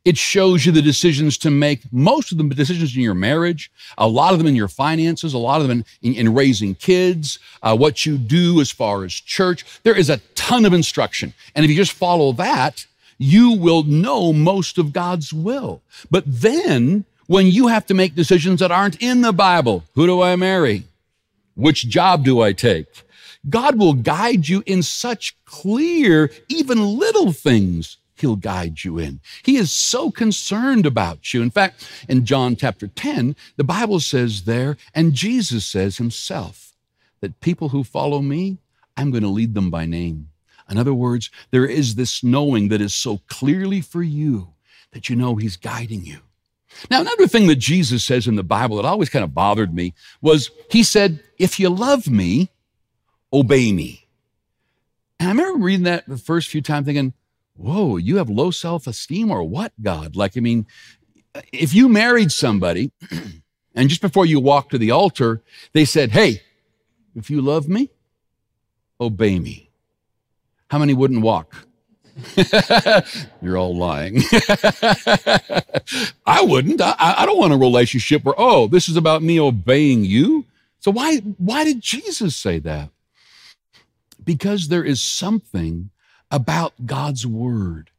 it 0.08 0.18
shows 0.18 0.66
you 0.66 0.72
the 0.72 0.82
decisions 0.82 1.38
to 1.38 1.52
make, 1.52 1.82
most 1.92 2.32
of 2.32 2.38
the 2.38 2.44
decisions 2.46 2.96
in 2.96 3.02
your 3.02 3.14
marriage, 3.14 3.70
a 3.98 4.08
lot 4.08 4.32
of 4.32 4.38
them 4.38 4.48
in 4.48 4.56
your 4.56 4.70
finances, 4.70 5.34
a 5.34 5.38
lot 5.38 5.60
of 5.60 5.68
them 5.68 5.84
in, 6.02 6.14
in, 6.14 6.28
in 6.28 6.34
raising 6.34 6.76
kids, 6.76 7.40
uh, 7.62 7.76
what 7.76 8.06
you 8.06 8.18
do 8.18 8.62
as 8.62 8.72
far 8.72 9.04
as 9.04 9.12
church. 9.12 9.66
There 9.84 9.98
is 9.98 10.10
a 10.10 10.20
ton 10.34 10.64
of 10.64 10.72
instruction. 10.72 11.34
And 11.54 11.66
if 11.66 11.70
you 11.70 11.76
just 11.76 11.92
follow 11.92 12.32
that, 12.34 12.86
you 13.18 13.52
will 13.52 13.84
know 13.84 14.32
most 14.32 14.78
of 14.78 14.94
God's 14.94 15.34
will. 15.34 15.82
But 16.10 16.24
then, 16.26 17.04
when 17.26 17.48
you 17.48 17.68
have 17.68 17.86
to 17.88 17.94
make 17.94 18.16
decisions 18.16 18.62
that 18.62 18.72
aren't 18.72 19.02
in 19.02 19.24
the 19.24 19.34
Bible, 19.34 19.84
who 19.96 20.06
do 20.06 20.22
I 20.22 20.38
marry? 20.38 20.86
Which 21.56 21.90
job 21.90 22.24
do 22.24 22.40
I 22.40 22.54
take? 22.54 22.88
God 23.50 23.78
will 23.78 23.94
guide 23.94 24.48
you 24.48 24.64
in 24.66 24.84
such 24.84 25.36
clear, 25.44 26.32
even 26.48 26.98
little 26.98 27.34
things 27.34 27.98
he'll 28.22 28.36
guide 28.36 28.84
you 28.84 28.98
in. 28.98 29.20
He 29.44 29.58
is 29.58 29.72
so 29.72 30.12
concerned 30.12 30.86
about 30.86 31.34
you. 31.34 31.42
In 31.42 31.52
fact, 31.52 31.88
in 32.08 32.26
John 32.26 32.56
chapter 32.56 32.88
10, 32.88 33.36
the 33.56 33.64
Bible 33.64 34.00
says 34.00 34.44
there, 34.44 34.78
and 34.94 35.14
Jesus 35.14 35.66
says 35.66 35.98
himself, 35.98 36.74
that 37.22 37.40
people 37.40 37.70
who 37.70 37.84
follow 37.84 38.22
me, 38.22 38.60
I'm 38.96 39.12
going 39.12 39.24
to 39.24 39.30
lead 39.30 39.54
them 39.54 39.70
by 39.70 39.86
name. 39.86 40.30
In 40.70 40.78
other 40.78 40.94
words, 40.94 41.30
there 41.52 41.66
is 41.66 41.96
this 41.96 42.24
knowing 42.24 42.68
that 42.70 42.82
is 42.82 42.94
so 42.94 43.22
clearly 43.28 43.82
for 43.82 44.04
you 44.04 44.54
that 44.92 45.10
you 45.10 45.16
know 45.16 45.36
he's 45.36 45.56
guiding 45.56 46.06
you. 46.06 46.20
Now, 46.92 47.02
another 47.02 47.28
thing 47.28 47.48
that 47.48 47.56
Jesus 47.56 48.04
says 48.04 48.28
in 48.28 48.36
the 48.36 48.44
Bible 48.44 48.76
that 48.76 48.86
always 48.86 49.10
kind 49.10 49.24
of 49.24 49.34
bothered 49.34 49.74
me 49.74 49.94
was 50.22 50.52
he 50.70 50.84
said, 50.84 51.24
If 51.38 51.60
you 51.60 51.70
love 51.70 52.08
me, 52.08 52.50
obey 53.32 53.72
me. 53.72 54.08
And 55.20 55.30
I 55.30 55.32
remember 55.32 55.64
reading 55.64 55.86
that 55.86 56.08
the 56.08 56.18
first 56.18 56.50
few 56.50 56.62
times 56.62 56.86
thinking, 56.86 57.14
whoa, 57.58 57.98
you 57.98 58.18
have 58.18 58.30
low 58.30 58.52
self 58.52 58.88
esteem 58.88 59.32
or 59.32 59.44
what, 59.44 59.74
God? 59.82 60.16
Like, 60.16 60.38
I 60.38 60.40
mean, 60.40 60.66
if 61.52 61.74
you 61.74 61.90
married 61.90 62.32
somebody 62.32 62.92
and 63.76 63.90
just 63.90 64.02
before 64.02 64.26
you 64.26 64.40
walked 64.40 64.72
to 64.72 64.78
the 64.78 64.92
altar, 64.92 65.44
they 65.74 65.86
said, 65.86 66.12
hey, 66.12 66.42
if 67.16 67.30
you 67.30 67.42
love 67.42 67.68
me, 67.68 67.90
obey 69.00 69.40
me. 69.40 69.70
How 70.70 70.80
many 70.80 70.94
wouldn't 70.94 71.22
walk? 71.22 71.68
You're 73.42 73.58
all 73.58 73.76
lying. 73.76 74.22
I 76.26 76.42
wouldn't. 76.42 76.82
I, 76.82 76.96
I, 77.00 77.26
don't 77.26 77.38
want 77.38 77.54
a 77.54 77.58
relationship 77.58 78.24
where, 78.24 78.36
oh, 78.38 78.68
this 78.68 78.90
is 78.90 78.98
about 78.98 79.22
me 79.22 79.40
obeying 79.40 80.04
you. 80.04 80.46
So 80.80 80.92
why, 80.92 81.18
why 81.38 81.64
did 81.64 81.82
Jesus 81.82 82.36
say 82.36 82.60
that? 82.60 82.90
Because 84.24 84.68
there 84.68 84.84
is 84.84 85.02
something 85.02 85.92
about 86.32 86.86
God's 86.86 87.26
word. 87.26 87.92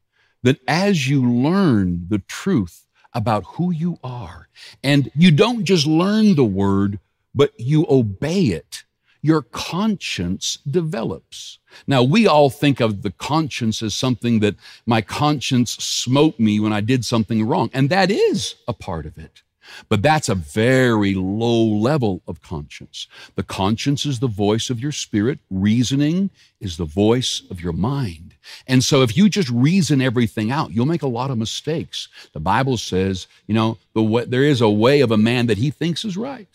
That 0.42 0.60
as 0.68 1.08
you 1.08 1.28
learn 1.30 2.06
the 2.08 2.20
truth 2.20 2.86
about 3.12 3.44
who 3.44 3.72
you 3.72 3.98
are, 4.04 4.48
and 4.82 5.10
you 5.14 5.30
don't 5.30 5.64
just 5.64 5.86
learn 5.86 6.34
the 6.34 6.44
word, 6.44 7.00
but 7.34 7.52
you 7.58 7.86
obey 7.88 8.44
it, 8.46 8.84
your 9.20 9.42
conscience 9.42 10.58
develops. 10.70 11.58
Now, 11.86 12.02
we 12.02 12.26
all 12.26 12.50
think 12.50 12.80
of 12.80 13.02
the 13.02 13.10
conscience 13.10 13.82
as 13.82 13.94
something 13.94 14.40
that 14.40 14.56
my 14.86 15.00
conscience 15.02 15.72
smote 15.72 16.38
me 16.38 16.60
when 16.60 16.72
I 16.72 16.80
did 16.80 17.04
something 17.04 17.44
wrong, 17.44 17.70
and 17.72 17.90
that 17.90 18.10
is 18.10 18.54
a 18.66 18.72
part 18.72 19.06
of 19.06 19.18
it. 19.18 19.42
But 19.88 20.02
that's 20.02 20.28
a 20.28 20.34
very 20.34 21.14
low 21.14 21.64
level 21.64 22.22
of 22.26 22.42
conscience. 22.42 23.06
The 23.34 23.42
conscience 23.42 24.04
is 24.06 24.18
the 24.18 24.26
voice 24.26 24.70
of 24.70 24.80
your 24.80 24.92
spirit, 24.92 25.38
reasoning 25.50 26.30
is 26.60 26.76
the 26.76 26.84
voice 26.84 27.42
of 27.50 27.60
your 27.60 27.72
mind. 27.72 28.34
And 28.66 28.82
so 28.82 29.02
if 29.02 29.16
you 29.16 29.28
just 29.28 29.50
reason 29.50 30.00
everything 30.00 30.50
out, 30.50 30.72
you'll 30.72 30.86
make 30.86 31.02
a 31.02 31.08
lot 31.08 31.30
of 31.30 31.38
mistakes. 31.38 32.08
The 32.32 32.40
Bible 32.40 32.76
says, 32.76 33.26
you 33.46 33.54
know, 33.54 33.78
the 33.94 34.02
way, 34.02 34.24
there 34.24 34.42
is 34.42 34.60
a 34.60 34.70
way 34.70 35.00
of 35.00 35.10
a 35.10 35.16
man 35.16 35.46
that 35.46 35.58
he 35.58 35.70
thinks 35.70 36.04
is 36.04 36.16
right, 36.16 36.48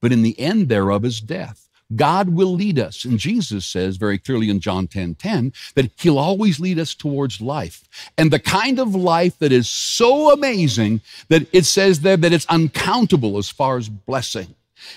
but 0.00 0.12
in 0.12 0.22
the 0.22 0.38
end 0.38 0.68
thereof 0.68 1.04
is 1.04 1.20
death. 1.20 1.69
God 1.94 2.30
will 2.30 2.52
lead 2.52 2.78
us. 2.78 3.04
And 3.04 3.18
Jesus 3.18 3.66
says 3.66 3.96
very 3.96 4.18
clearly 4.18 4.48
in 4.48 4.60
John 4.60 4.86
10 4.86 5.16
10 5.16 5.52
that 5.74 5.90
he'll 5.98 6.18
always 6.18 6.60
lead 6.60 6.78
us 6.78 6.94
towards 6.94 7.40
life. 7.40 7.84
And 8.16 8.30
the 8.30 8.38
kind 8.38 8.78
of 8.78 8.94
life 8.94 9.38
that 9.38 9.52
is 9.52 9.68
so 9.68 10.32
amazing 10.32 11.00
that 11.28 11.46
it 11.52 11.64
says 11.64 12.00
there 12.00 12.16
that 12.16 12.32
it's 12.32 12.46
uncountable 12.46 13.38
as 13.38 13.48
far 13.48 13.76
as 13.76 13.88
blessing 13.88 14.54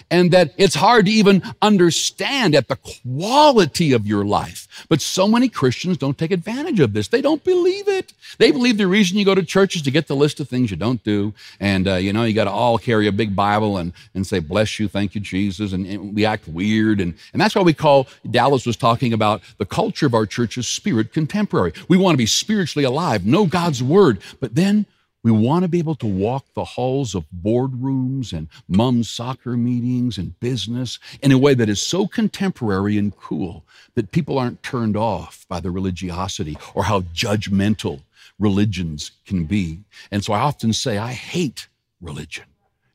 and 0.09 0.31
that 0.31 0.53
it's 0.57 0.75
hard 0.75 1.05
to 1.05 1.11
even 1.11 1.43
understand 1.61 2.55
at 2.55 2.67
the 2.67 2.77
quality 2.77 3.93
of 3.93 4.05
your 4.05 4.25
life. 4.25 4.85
But 4.89 5.01
so 5.01 5.27
many 5.27 5.49
Christians 5.49 5.97
don't 5.97 6.17
take 6.17 6.31
advantage 6.31 6.79
of 6.79 6.93
this. 6.93 7.07
They 7.07 7.21
don't 7.21 7.43
believe 7.43 7.87
it. 7.87 8.13
They 8.37 8.51
believe 8.51 8.77
the 8.77 8.87
reason 8.87 9.17
you 9.17 9.25
go 9.25 9.35
to 9.35 9.43
church 9.43 9.75
is 9.75 9.81
to 9.83 9.91
get 9.91 10.07
the 10.07 10.15
list 10.15 10.39
of 10.39 10.49
things 10.49 10.71
you 10.71 10.77
don't 10.77 11.03
do. 11.03 11.33
And, 11.59 11.87
uh, 11.87 11.95
you 11.95 12.13
know, 12.13 12.23
you 12.23 12.33
got 12.33 12.45
to 12.45 12.51
all 12.51 12.77
carry 12.77 13.07
a 13.07 13.11
big 13.11 13.35
Bible 13.35 13.77
and, 13.77 13.93
and 14.13 14.25
say, 14.25 14.39
bless 14.39 14.79
you, 14.79 14.87
thank 14.87 15.15
you, 15.15 15.21
Jesus. 15.21 15.73
And, 15.73 15.85
and 15.85 16.15
we 16.15 16.25
act 16.25 16.47
weird. 16.47 16.99
And, 16.99 17.13
and 17.33 17.41
that's 17.41 17.55
why 17.55 17.61
we 17.61 17.73
call, 17.73 18.07
Dallas 18.29 18.65
was 18.65 18.77
talking 18.77 19.13
about 19.13 19.41
the 19.57 19.65
culture 19.65 20.05
of 20.05 20.13
our 20.13 20.25
church 20.25 20.57
is 20.57 20.67
spirit 20.67 21.13
contemporary. 21.13 21.73
We 21.87 21.97
want 21.97 22.13
to 22.13 22.17
be 22.17 22.25
spiritually 22.25 22.85
alive, 22.85 23.25
know 23.25 23.45
God's 23.45 23.83
word, 23.83 24.21
but 24.39 24.55
then 24.55 24.85
we 25.23 25.31
want 25.31 25.63
to 25.63 25.69
be 25.69 25.79
able 25.79 25.95
to 25.95 26.05
walk 26.05 26.45
the 26.53 26.65
halls 26.65 27.15
of 27.15 27.25
boardrooms 27.31 28.33
and 28.33 28.49
mom's 28.67 29.09
soccer 29.09 29.55
meetings 29.55 30.17
and 30.17 30.37
business 30.41 30.99
in 31.21 31.31
a 31.31 31.37
way 31.37 31.53
that 31.53 31.69
is 31.69 31.81
so 31.81 32.07
contemporary 32.07 32.97
and 32.97 33.15
cool 33.15 33.63
that 33.95 34.11
people 34.11 34.37
aren't 34.37 34.61
turned 34.61 34.97
off 34.97 35.45
by 35.47 35.61
the 35.61 35.71
religiosity 35.71 36.57
or 36.75 36.83
how 36.83 37.01
judgmental 37.01 38.01
religions 38.37 39.11
can 39.25 39.45
be. 39.45 39.79
And 40.11 40.23
so 40.23 40.33
I 40.33 40.39
often 40.39 40.73
say, 40.73 40.97
I 40.97 41.13
hate 41.13 41.69
religion. 42.01 42.45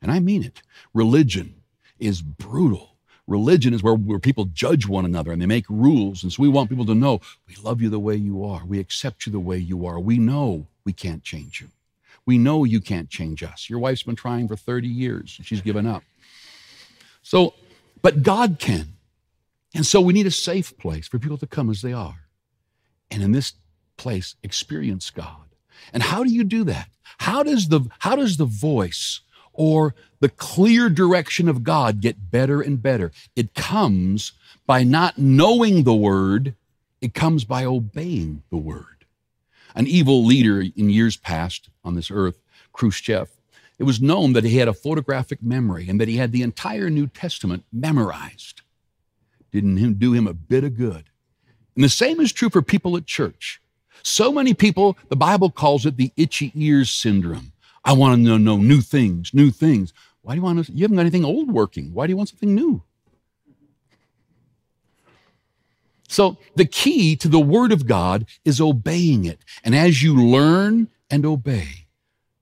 And 0.01 0.11
I 0.11 0.19
mean 0.19 0.43
it. 0.43 0.61
Religion 0.93 1.55
is 1.97 2.21
brutal. 2.21 2.95
Religion 3.27 3.73
is 3.73 3.83
where, 3.83 3.95
where 3.95 4.19
people 4.19 4.45
judge 4.45 4.87
one 4.87 5.05
another 5.05 5.31
and 5.31 5.41
they 5.41 5.47
make 5.47 5.65
rules. 5.67 6.23
And 6.23 6.31
so 6.31 6.41
we 6.41 6.49
want 6.49 6.69
people 6.69 6.85
to 6.85 6.95
know 6.95 7.21
we 7.47 7.55
love 7.55 7.81
you 7.81 7.89
the 7.89 7.99
way 7.99 8.15
you 8.15 8.45
are. 8.45 8.63
We 8.65 8.79
accept 8.79 9.25
you 9.25 9.31
the 9.31 9.39
way 9.39 9.57
you 9.57 9.85
are. 9.87 9.99
We 9.99 10.19
know 10.19 10.67
we 10.85 10.93
can't 10.93 11.23
change 11.23 11.61
you. 11.61 11.69
We 12.25 12.37
know 12.37 12.63
you 12.63 12.81
can't 12.81 13.09
change 13.09 13.43
us. 13.43 13.69
Your 13.69 13.79
wife's 13.79 14.03
been 14.03 14.15
trying 14.15 14.47
for 14.47 14.55
30 14.55 14.87
years 14.87 15.35
and 15.37 15.45
she's 15.45 15.61
given 15.61 15.85
up. 15.85 16.03
So, 17.21 17.53
but 18.01 18.23
God 18.23 18.57
can. 18.59 18.93
And 19.75 19.85
so 19.85 20.01
we 20.01 20.13
need 20.13 20.27
a 20.27 20.31
safe 20.31 20.77
place 20.77 21.07
for 21.07 21.19
people 21.19 21.37
to 21.37 21.47
come 21.47 21.69
as 21.69 21.81
they 21.81 21.93
are. 21.93 22.27
And 23.11 23.21
in 23.21 23.31
this 23.31 23.53
place, 23.97 24.35
experience 24.43 25.09
God. 25.09 25.55
And 25.93 26.03
how 26.03 26.23
do 26.23 26.31
you 26.31 26.43
do 26.43 26.63
that? 26.65 26.89
How 27.19 27.43
does 27.43 27.67
the, 27.67 27.81
how 27.99 28.15
does 28.15 28.37
the 28.37 28.45
voice 28.45 29.21
or 29.53 29.95
the 30.19 30.29
clear 30.29 30.89
direction 30.89 31.47
of 31.47 31.63
God 31.63 32.01
get 32.01 32.31
better 32.31 32.61
and 32.61 32.81
better? 32.81 33.11
It 33.35 33.53
comes 33.53 34.33
by 34.65 34.83
not 34.83 35.17
knowing 35.17 35.83
the 35.83 35.95
word, 35.95 36.55
it 37.01 37.13
comes 37.13 37.43
by 37.43 37.65
obeying 37.65 38.43
the 38.49 38.57
word 38.57 38.98
an 39.75 39.87
evil 39.87 40.25
leader 40.25 40.61
in 40.61 40.89
years 40.89 41.17
past 41.17 41.69
on 41.83 41.95
this 41.95 42.11
earth, 42.11 42.39
Khrushchev. 42.73 43.29
It 43.77 43.83
was 43.83 44.01
known 44.01 44.33
that 44.33 44.43
he 44.43 44.57
had 44.57 44.67
a 44.67 44.73
photographic 44.73 45.41
memory 45.41 45.87
and 45.87 46.01
that 46.01 46.07
he 46.07 46.17
had 46.17 46.31
the 46.31 46.43
entire 46.43 46.89
New 46.89 47.07
Testament 47.07 47.63
memorized. 47.71 48.61
Didn't 49.51 49.99
do 49.99 50.13
him 50.13 50.27
a 50.27 50.33
bit 50.33 50.63
of 50.63 50.77
good. 50.77 51.05
And 51.75 51.83
the 51.83 51.89
same 51.89 52.19
is 52.19 52.33
true 52.33 52.49
for 52.49 52.61
people 52.61 52.97
at 52.97 53.05
church. 53.05 53.61
So 54.03 54.31
many 54.31 54.53
people, 54.53 54.97
the 55.07 55.15
Bible 55.15 55.49
calls 55.49 55.85
it 55.85 55.97
the 55.97 56.11
itchy 56.17 56.51
ears 56.55 56.89
syndrome. 56.89 57.53
I 57.85 57.93
want 57.93 58.15
to 58.15 58.21
know, 58.21 58.37
know 58.37 58.57
new 58.57 58.81
things, 58.81 59.33
new 59.33 59.49
things. 59.51 59.93
Why 60.21 60.33
do 60.33 60.39
you 60.39 60.43
want 60.43 60.65
to? 60.65 60.71
You 60.71 60.83
haven't 60.83 60.97
got 60.97 61.01
anything 61.01 61.25
old 61.25 61.51
working. 61.51 61.93
Why 61.93 62.05
do 62.05 62.11
you 62.11 62.17
want 62.17 62.29
something 62.29 62.53
new? 62.53 62.83
So 66.09 66.37
the 66.55 66.65
key 66.65 67.15
to 67.17 67.27
the 67.29 67.39
Word 67.39 67.71
of 67.71 67.87
God 67.87 68.25
is 68.43 68.59
obeying 68.59 69.25
it. 69.25 69.39
And 69.63 69.75
as 69.75 70.03
you 70.03 70.15
learn 70.15 70.89
and 71.09 71.25
obey, 71.25 71.85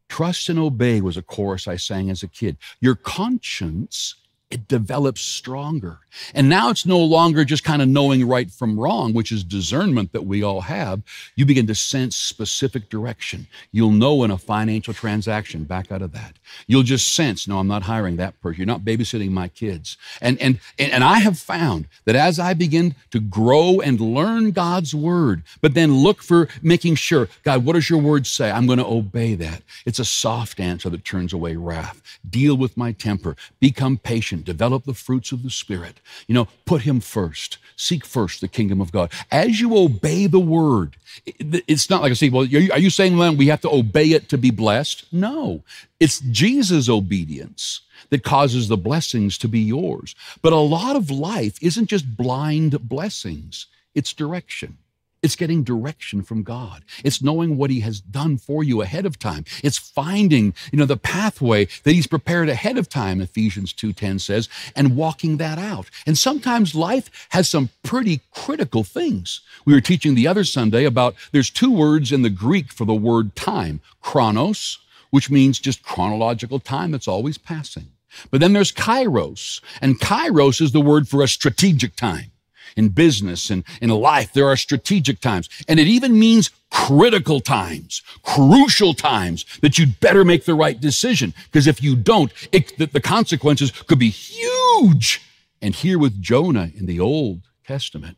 trust 0.10 0.50
and 0.50 0.58
obey 0.58 1.02
was 1.02 1.18
a 1.18 1.22
chorus 1.22 1.68
I 1.68 1.76
sang 1.76 2.10
as 2.10 2.24
a 2.24 2.28
kid. 2.28 2.58
Your 2.80 2.96
conscience 2.96 4.16
it 4.50 4.68
develops 4.70 5.22
stronger. 5.22 6.00
And 6.34 6.48
now 6.48 6.70
it's 6.70 6.86
no 6.86 7.00
longer 7.00 7.44
just 7.44 7.66
kind 7.66 7.82
of 7.82 7.90
knowing 7.90 8.26
right 8.26 8.50
from 8.50 8.80
wrong, 8.80 9.14
which 9.14 9.32
is 9.32 9.44
discernment 9.44 10.14
that 10.14 10.26
we 10.26 10.42
all 10.42 10.62
have. 10.62 11.02
You 11.36 11.46
begin 11.46 11.68
to 11.68 11.76
sense 11.76 12.16
specific 12.16 12.90
direction. 12.90 13.48
You'll 13.74 13.92
know 13.92 14.24
in 14.24 14.32
a 14.32 14.38
financial 14.38 14.94
transaction, 14.94 15.66
back 15.66 15.92
out 15.92 16.02
of 16.02 16.14
that. 16.14 16.34
You'll 16.66 16.84
just 16.84 17.14
sense, 17.14 17.46
no, 17.46 17.60
I'm 17.60 17.68
not 17.68 17.84
hiring 17.84 18.16
that 18.18 18.40
person. 18.42 18.60
You're 18.60 18.68
not 18.68 18.82
babysitting 18.82 19.32
my 19.32 19.50
kids. 19.50 19.98
And, 20.22 20.42
and, 20.42 20.60
and 20.80 21.04
I 21.04 21.20
have 21.20 21.38
found 21.38 21.88
that 22.06 22.16
as 22.16 22.40
I 22.40 22.54
begin 22.54 22.96
to 23.12 23.20
grow 23.20 23.82
and 23.82 24.00
learn 24.00 24.52
God's 24.52 24.96
word, 24.96 25.44
but 25.62 25.74
then 25.74 25.94
look 25.94 26.24
for 26.24 26.48
making 26.62 26.96
sure, 26.96 27.28
God, 27.44 27.66
what 27.66 27.74
does 27.74 27.90
your 27.90 28.00
word 28.00 28.26
say? 28.26 28.50
I'm 28.50 28.66
going 28.66 28.80
to 28.80 28.86
obey 28.86 29.36
that. 29.36 29.62
It's 29.86 30.00
a 30.00 30.06
soft 30.06 30.62
answer 30.62 30.90
that 30.90 31.04
turns 31.04 31.34
away 31.34 31.58
wrath. 31.58 32.02
Deal 32.28 32.56
with 32.56 32.78
my 32.78 32.94
temper. 32.94 33.36
Become 33.60 33.98
patient 33.98 34.37
develop 34.41 34.86
the 34.86 34.93
fruits 34.93 35.32
of 35.32 35.43
the 35.43 35.50
Spirit. 35.50 36.00
You 36.28 36.36
know, 36.36 36.47
put 36.65 36.82
Him 36.82 37.00
first. 37.00 37.58
Seek 37.76 38.06
first 38.06 38.41
the 38.41 38.47
kingdom 38.47 38.82
of 38.82 38.91
God. 38.91 39.12
As 39.32 39.62
you 39.62 39.78
obey 39.78 40.28
the 40.28 40.39
word, 40.39 40.97
it's 41.26 41.89
not 41.89 42.02
like 42.02 42.12
I 42.12 42.15
say, 42.15 42.30
well, 42.30 42.43
are 42.43 42.80
you 42.80 42.89
saying 42.89 43.17
then 43.17 43.38
we 43.38 43.47
have 43.47 43.62
to 43.62 43.69
obey 43.69 44.12
it 44.12 44.30
to 44.30 44.38
be 44.38 44.52
blessed? 44.52 45.06
No, 45.12 45.63
it's 46.00 46.19
Jesus' 46.19 46.89
obedience 46.89 47.82
that 48.10 48.23
causes 48.23 48.67
the 48.67 48.78
blessings 48.78 49.38
to 49.39 49.47
be 49.47 49.60
yours. 49.60 50.15
But 50.41 50.54
a 50.54 50.58
lot 50.58 50.95
of 50.95 51.12
life 51.12 51.58
isn't 51.62 51.88
just 51.88 52.17
blind 52.17 52.88
blessings, 52.88 53.67
it's 53.93 54.13
direction. 54.13 54.78
It's 55.24 55.36
getting 55.36 55.64
direction 55.64 56.22
from 56.22 56.44
God. 56.44 56.84
It's 57.04 57.24
knowing 57.24 57.58
what 57.58 57.72
He 57.72 57.80
has 57.80 58.00
done 58.00 58.38
for 58.38 58.64
you 58.64 58.82
ahead 58.82 59.06
of 59.06 59.18
time. 59.18 59.46
It's 59.64 59.78
finding, 59.78 60.54
you 60.72 60.78
know, 60.78 60.86
the 60.86 60.96
pathway 60.98 61.66
that 61.84 61.94
He's 61.94 62.06
prepared 62.06 62.50
ahead 62.50 62.78
of 62.78 62.88
time, 62.88 63.20
Ephesians 63.20 63.74
2.10 63.74 64.22
says, 64.22 64.48
and 64.76 64.96
walking 64.96 65.38
that 65.38 65.58
out. 65.58 65.90
And 66.06 66.18
sometimes 66.18 66.76
life 66.76 67.28
has 67.30 67.50
some 67.50 67.70
pretty 67.84 68.22
critical 68.32 68.84
things. 68.84 69.42
We 69.66 69.74
were 69.74 69.82
teaching 69.82 70.14
the 70.14 70.28
other 70.28 70.44
Sunday 70.44 70.86
about 70.86 71.16
there's 71.32 71.50
two 71.50 71.72
words 71.72 72.12
in 72.12 72.22
the 72.22 72.30
Greek 72.30 72.72
for 72.72 72.86
the 72.86 72.94
word 72.94 73.36
time, 73.36 73.82
chronos, 74.02 74.78
which 75.10 75.32
means 75.32 75.60
just 75.60 75.84
chronological 75.84 76.60
time 76.60 76.92
that's 76.92 77.08
always 77.08 77.40
passing. 77.40 77.88
But 78.30 78.40
then 78.40 78.54
there's 78.54 78.72
kairos, 78.72 79.62
and 79.82 80.00
kairos 80.00 80.62
is 80.62 80.72
the 80.72 80.82
word 80.82 81.08
for 81.08 81.24
a 81.24 81.28
strategic 81.28 81.96
time 81.96 82.32
in 82.78 82.90
business 82.90 83.50
and 83.50 83.63
in 83.82 83.90
life, 83.90 84.32
there 84.32 84.48
are 84.48 84.56
strategic 84.56 85.20
times. 85.20 85.50
And 85.68 85.80
it 85.80 85.88
even 85.88 86.18
means 86.18 86.52
critical 86.70 87.42
times, 87.42 88.02
crucial 88.24 88.94
times 88.94 89.46
that 89.62 89.78
you'd 89.78 90.00
better 90.00 90.24
make 90.24 90.46
the 90.46 90.54
right 90.54 90.80
decision. 90.80 91.34
Because 91.46 91.68
if 91.68 91.84
you 91.84 91.96
don't, 91.96 92.32
it, 92.52 92.78
the, 92.78 92.86
the 92.86 93.02
consequences 93.02 93.72
could 93.72 94.00
be 94.00 94.10
huge. 94.10 95.22
And 95.62 95.76
here 95.76 96.00
with 96.00 96.22
Jonah 96.22 96.72
in 96.76 96.86
the 96.86 97.00
Old 97.00 97.42
Testament, 97.66 98.18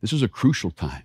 this 0.00 0.12
is 0.12 0.22
a 0.22 0.28
crucial 0.28 0.70
time. 0.70 1.02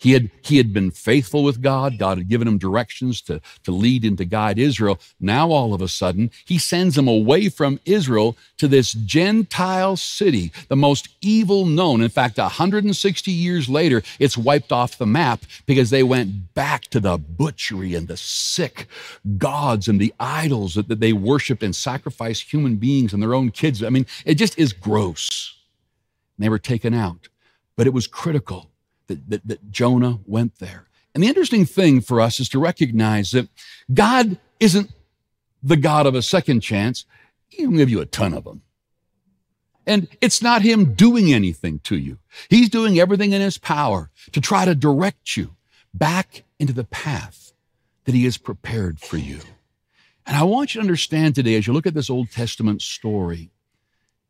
He 0.00 0.12
had, 0.12 0.30
he 0.42 0.56
had 0.56 0.72
been 0.72 0.90
faithful 0.90 1.44
with 1.44 1.60
God. 1.60 1.98
God 1.98 2.16
had 2.16 2.28
given 2.28 2.48
him 2.48 2.56
directions 2.56 3.20
to, 3.22 3.42
to 3.64 3.70
lead 3.70 4.02
and 4.02 4.16
to 4.16 4.24
guide 4.24 4.58
Israel. 4.58 4.98
Now, 5.20 5.50
all 5.50 5.74
of 5.74 5.82
a 5.82 5.88
sudden, 5.88 6.30
he 6.46 6.56
sends 6.56 6.96
him 6.96 7.06
away 7.06 7.50
from 7.50 7.80
Israel 7.84 8.34
to 8.56 8.66
this 8.66 8.92
Gentile 8.94 9.98
city, 9.98 10.52
the 10.68 10.76
most 10.76 11.10
evil 11.20 11.66
known. 11.66 12.00
In 12.00 12.08
fact, 12.08 12.38
160 12.38 13.30
years 13.30 13.68
later, 13.68 14.02
it's 14.18 14.38
wiped 14.38 14.72
off 14.72 14.96
the 14.96 15.04
map 15.04 15.42
because 15.66 15.90
they 15.90 16.02
went 16.02 16.54
back 16.54 16.84
to 16.84 17.00
the 17.00 17.18
butchery 17.18 17.94
and 17.94 18.08
the 18.08 18.16
sick 18.16 18.86
gods 19.36 19.86
and 19.86 20.00
the 20.00 20.14
idols 20.18 20.76
that, 20.76 20.88
that 20.88 21.00
they 21.00 21.12
worshiped 21.12 21.62
and 21.62 21.76
sacrificed 21.76 22.50
human 22.50 22.76
beings 22.76 23.12
and 23.12 23.22
their 23.22 23.34
own 23.34 23.50
kids. 23.50 23.82
I 23.82 23.90
mean, 23.90 24.06
it 24.24 24.36
just 24.36 24.58
is 24.58 24.72
gross. 24.72 25.58
they 26.38 26.48
were 26.48 26.58
taken 26.58 26.94
out, 26.94 27.28
but 27.76 27.86
it 27.86 27.92
was 27.92 28.06
critical 28.06 28.69
that, 29.10 29.28
that, 29.28 29.46
that 29.46 29.70
Jonah 29.70 30.20
went 30.24 30.58
there. 30.58 30.88
And 31.14 31.22
the 31.22 31.28
interesting 31.28 31.66
thing 31.66 32.00
for 32.00 32.20
us 32.20 32.40
is 32.40 32.48
to 32.50 32.58
recognize 32.58 33.32
that 33.32 33.48
God 33.92 34.38
isn't 34.60 34.90
the 35.62 35.76
God 35.76 36.06
of 36.06 36.14
a 36.14 36.22
second 36.22 36.60
chance. 36.60 37.04
He'll 37.48 37.72
give 37.72 37.90
you 37.90 38.00
a 38.00 38.06
ton 38.06 38.32
of 38.32 38.44
them. 38.44 38.62
And 39.86 40.08
it's 40.20 40.40
not 40.40 40.62
Him 40.62 40.94
doing 40.94 41.32
anything 41.32 41.80
to 41.80 41.96
you. 41.96 42.18
He's 42.48 42.68
doing 42.68 42.98
everything 42.98 43.32
in 43.32 43.40
His 43.40 43.58
power 43.58 44.10
to 44.32 44.40
try 44.40 44.64
to 44.64 44.74
direct 44.74 45.36
you 45.36 45.56
back 45.92 46.44
into 46.58 46.72
the 46.72 46.84
path 46.84 47.52
that 48.04 48.14
He 48.14 48.24
has 48.24 48.38
prepared 48.38 49.00
for 49.00 49.16
you. 49.16 49.40
And 50.26 50.36
I 50.36 50.44
want 50.44 50.74
you 50.74 50.80
to 50.80 50.84
understand 50.84 51.34
today, 51.34 51.56
as 51.56 51.66
you 51.66 51.72
look 51.72 51.86
at 51.86 51.94
this 51.94 52.10
Old 52.10 52.30
Testament 52.30 52.82
story, 52.82 53.50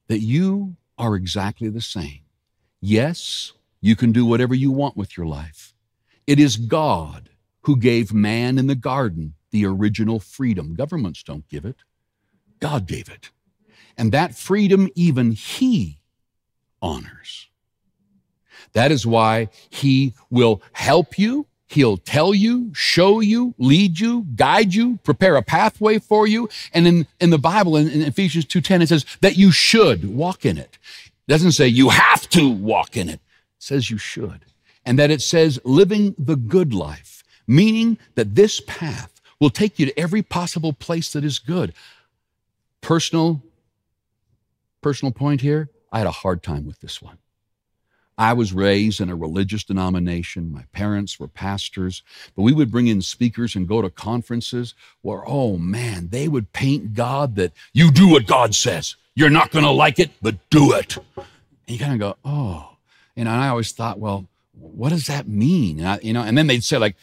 that 0.09 0.21
you 0.21 0.77
are 0.97 1.15
exactly 1.15 1.69
the 1.69 1.83
same. 1.83 2.21
Yes, 2.81 3.53
you 3.81 3.97
can 3.97 4.13
do 4.13 4.25
whatever 4.27 4.55
you 4.55 4.71
want 4.71 4.97
with 4.97 5.17
your 5.17 5.27
life. 5.27 5.75
It 6.27 6.39
is 6.39 6.57
God 6.57 7.31
who 7.63 7.77
gave 7.77 8.13
man 8.13 8.59
in 8.59 8.67
the 8.67 8.75
garden 8.75 9.35
the 9.51 9.67
original 9.67 10.21
freedom. 10.21 10.75
Governments 10.75 11.23
don't 11.23 11.49
give 11.49 11.65
it, 11.65 11.77
God 12.61 12.87
gave 12.87 13.09
it. 13.09 13.31
And 13.97 14.13
that 14.13 14.35
freedom, 14.35 14.89
even 14.95 15.33
He 15.33 15.99
honors. 16.81 17.49
That 18.73 18.93
is 18.93 19.07
why 19.07 19.49
He 19.69 20.15
will 20.31 20.63
help 20.73 21.19
you. 21.19 21.47
He'll 21.67 21.99
tell 21.99 22.35
you, 22.35 22.73
show 22.75 23.21
you, 23.21 23.55
lead 23.57 24.01
you, 24.01 24.27
guide 24.35 24.75
you, 24.75 24.99
prepare 25.05 25.37
a 25.37 25.43
pathway 25.43 26.01
for 26.01 26.27
you. 26.27 26.49
And 26.73 26.87
in, 26.87 27.07
in 27.21 27.31
the 27.31 27.39
Bible, 27.39 27.77
in, 27.77 27.89
in 27.89 28.03
Ephesians 28.03 28.45
2.10, 28.47 28.83
it 28.83 28.89
says 28.89 29.07
that 29.21 29.37
you 29.37 29.53
should 29.53 30.13
walk 30.17 30.45
in 30.45 30.59
it. 30.59 30.79
It 31.29 31.31
doesn't 31.31 31.53
say 31.53 31.69
you 31.69 31.91
have 31.91 32.29
to 32.31 32.51
walk 32.51 32.97
in 32.97 33.09
it. 33.09 33.21
Says 33.61 33.91
you 33.91 33.99
should. 33.99 34.47
And 34.85 34.99
that 34.99 35.11
it 35.11 35.21
says 35.21 35.61
living 35.63 36.17
the 36.19 36.35
good 36.35 36.75
life, 36.75 37.23
meaning 37.47 37.99
that 38.15 38.35
this 38.35 38.61
path 38.61 39.21
will 39.39 39.51
take 39.51 39.79
you 39.79 39.87
to 39.87 39.99
every 39.99 40.23
possible 40.23 40.73
place 40.73 41.13
that 41.13 41.25
is 41.25 41.39
good. 41.39 41.75
Personal, 42.81 43.43
personal 44.81 45.13
point 45.13 45.43
here, 45.43 45.69
I 45.93 45.99
had 45.99 46.07
a 46.07 46.11
hard 46.13 46.43
time 46.43 46.67
with 46.67 46.81
this 46.81 47.03
one. 47.03 47.19
I 48.17 48.33
was 48.33 48.53
raised 48.53 49.01
in 49.01 49.11
a 49.11 49.17
religious 49.17 49.65
denomination. 49.65 50.53
My 50.53 50.65
parents 50.73 51.21
were 51.21 51.29
pastors, 51.29 52.03
but 52.35 52.43
we 52.43 52.53
would 52.53 52.71
bring 52.71 52.87
in 52.87 53.03
speakers 53.03 53.55
and 53.55 53.69
go 53.69 53.83
to 53.83 53.91
conferences 53.91 54.75
where, 55.03 55.23
oh 55.27 55.59
man, 55.59 56.09
they 56.09 56.29
would 56.29 56.53
paint 56.53 56.95
God 56.95 57.37
that 57.37 57.53
you 57.73 57.91
do 57.91 58.09
what 58.09 58.27
God 58.27 58.55
says. 58.55 58.97
You're 59.15 59.31
not 59.31 59.51
going 59.51 59.65
to 59.65 59.71
like 59.71 59.99
it, 59.99 60.11
but 60.23 60.37
do 60.51 60.73
it. 60.73 60.97
And 61.17 61.27
you 61.67 61.79
kind 61.79 61.95
of 61.95 61.99
go, 61.99 62.17
oh. 62.25 62.70
And 63.17 63.29
I 63.29 63.49
always 63.49 63.73
thought, 63.73 63.99
well, 63.99 64.27
what 64.53 64.91
does 64.91 65.07
that 65.07 65.29
mean? 65.29 65.79
And 65.79 65.89
I, 65.89 65.99
you 66.03 66.13
know, 66.13 66.23
and 66.23 66.37
then 66.37 66.47
they'd 66.47 66.65
say, 66.65 66.79
like, 66.79 66.97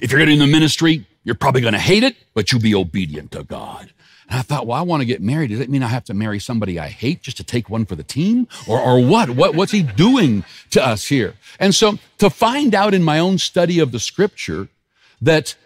if 0.00 0.10
you're 0.10 0.18
getting 0.18 0.40
in 0.40 0.40
the 0.40 0.46
ministry, 0.46 1.06
you're 1.24 1.34
probably 1.34 1.60
going 1.60 1.74
to 1.74 1.80
hate 1.80 2.02
it, 2.02 2.16
but 2.34 2.50
you'll 2.52 2.60
be 2.60 2.74
obedient 2.74 3.32
to 3.32 3.44
God. 3.44 3.92
And 4.28 4.38
I 4.38 4.42
thought, 4.42 4.66
well, 4.66 4.78
I 4.78 4.82
want 4.82 5.00
to 5.00 5.06
get 5.06 5.22
married. 5.22 5.48
Does 5.48 5.58
that 5.58 5.70
mean 5.70 5.82
I 5.82 5.88
have 5.88 6.04
to 6.04 6.14
marry 6.14 6.38
somebody 6.38 6.78
I 6.78 6.88
hate 6.88 7.22
just 7.22 7.36
to 7.38 7.44
take 7.44 7.70
one 7.70 7.86
for 7.86 7.94
the 7.96 8.02
team? 8.02 8.46
Or, 8.66 8.78
or 8.78 9.04
what? 9.04 9.30
what? 9.30 9.54
What's 9.54 9.72
he 9.72 9.82
doing 9.82 10.44
to 10.70 10.86
us 10.86 11.06
here? 11.06 11.34
And 11.58 11.74
so 11.74 11.98
to 12.18 12.28
find 12.28 12.74
out 12.74 12.94
in 12.94 13.02
my 13.02 13.18
own 13.18 13.38
study 13.38 13.78
of 13.78 13.90
the 13.90 14.00
scripture 14.00 14.68
that 15.20 15.56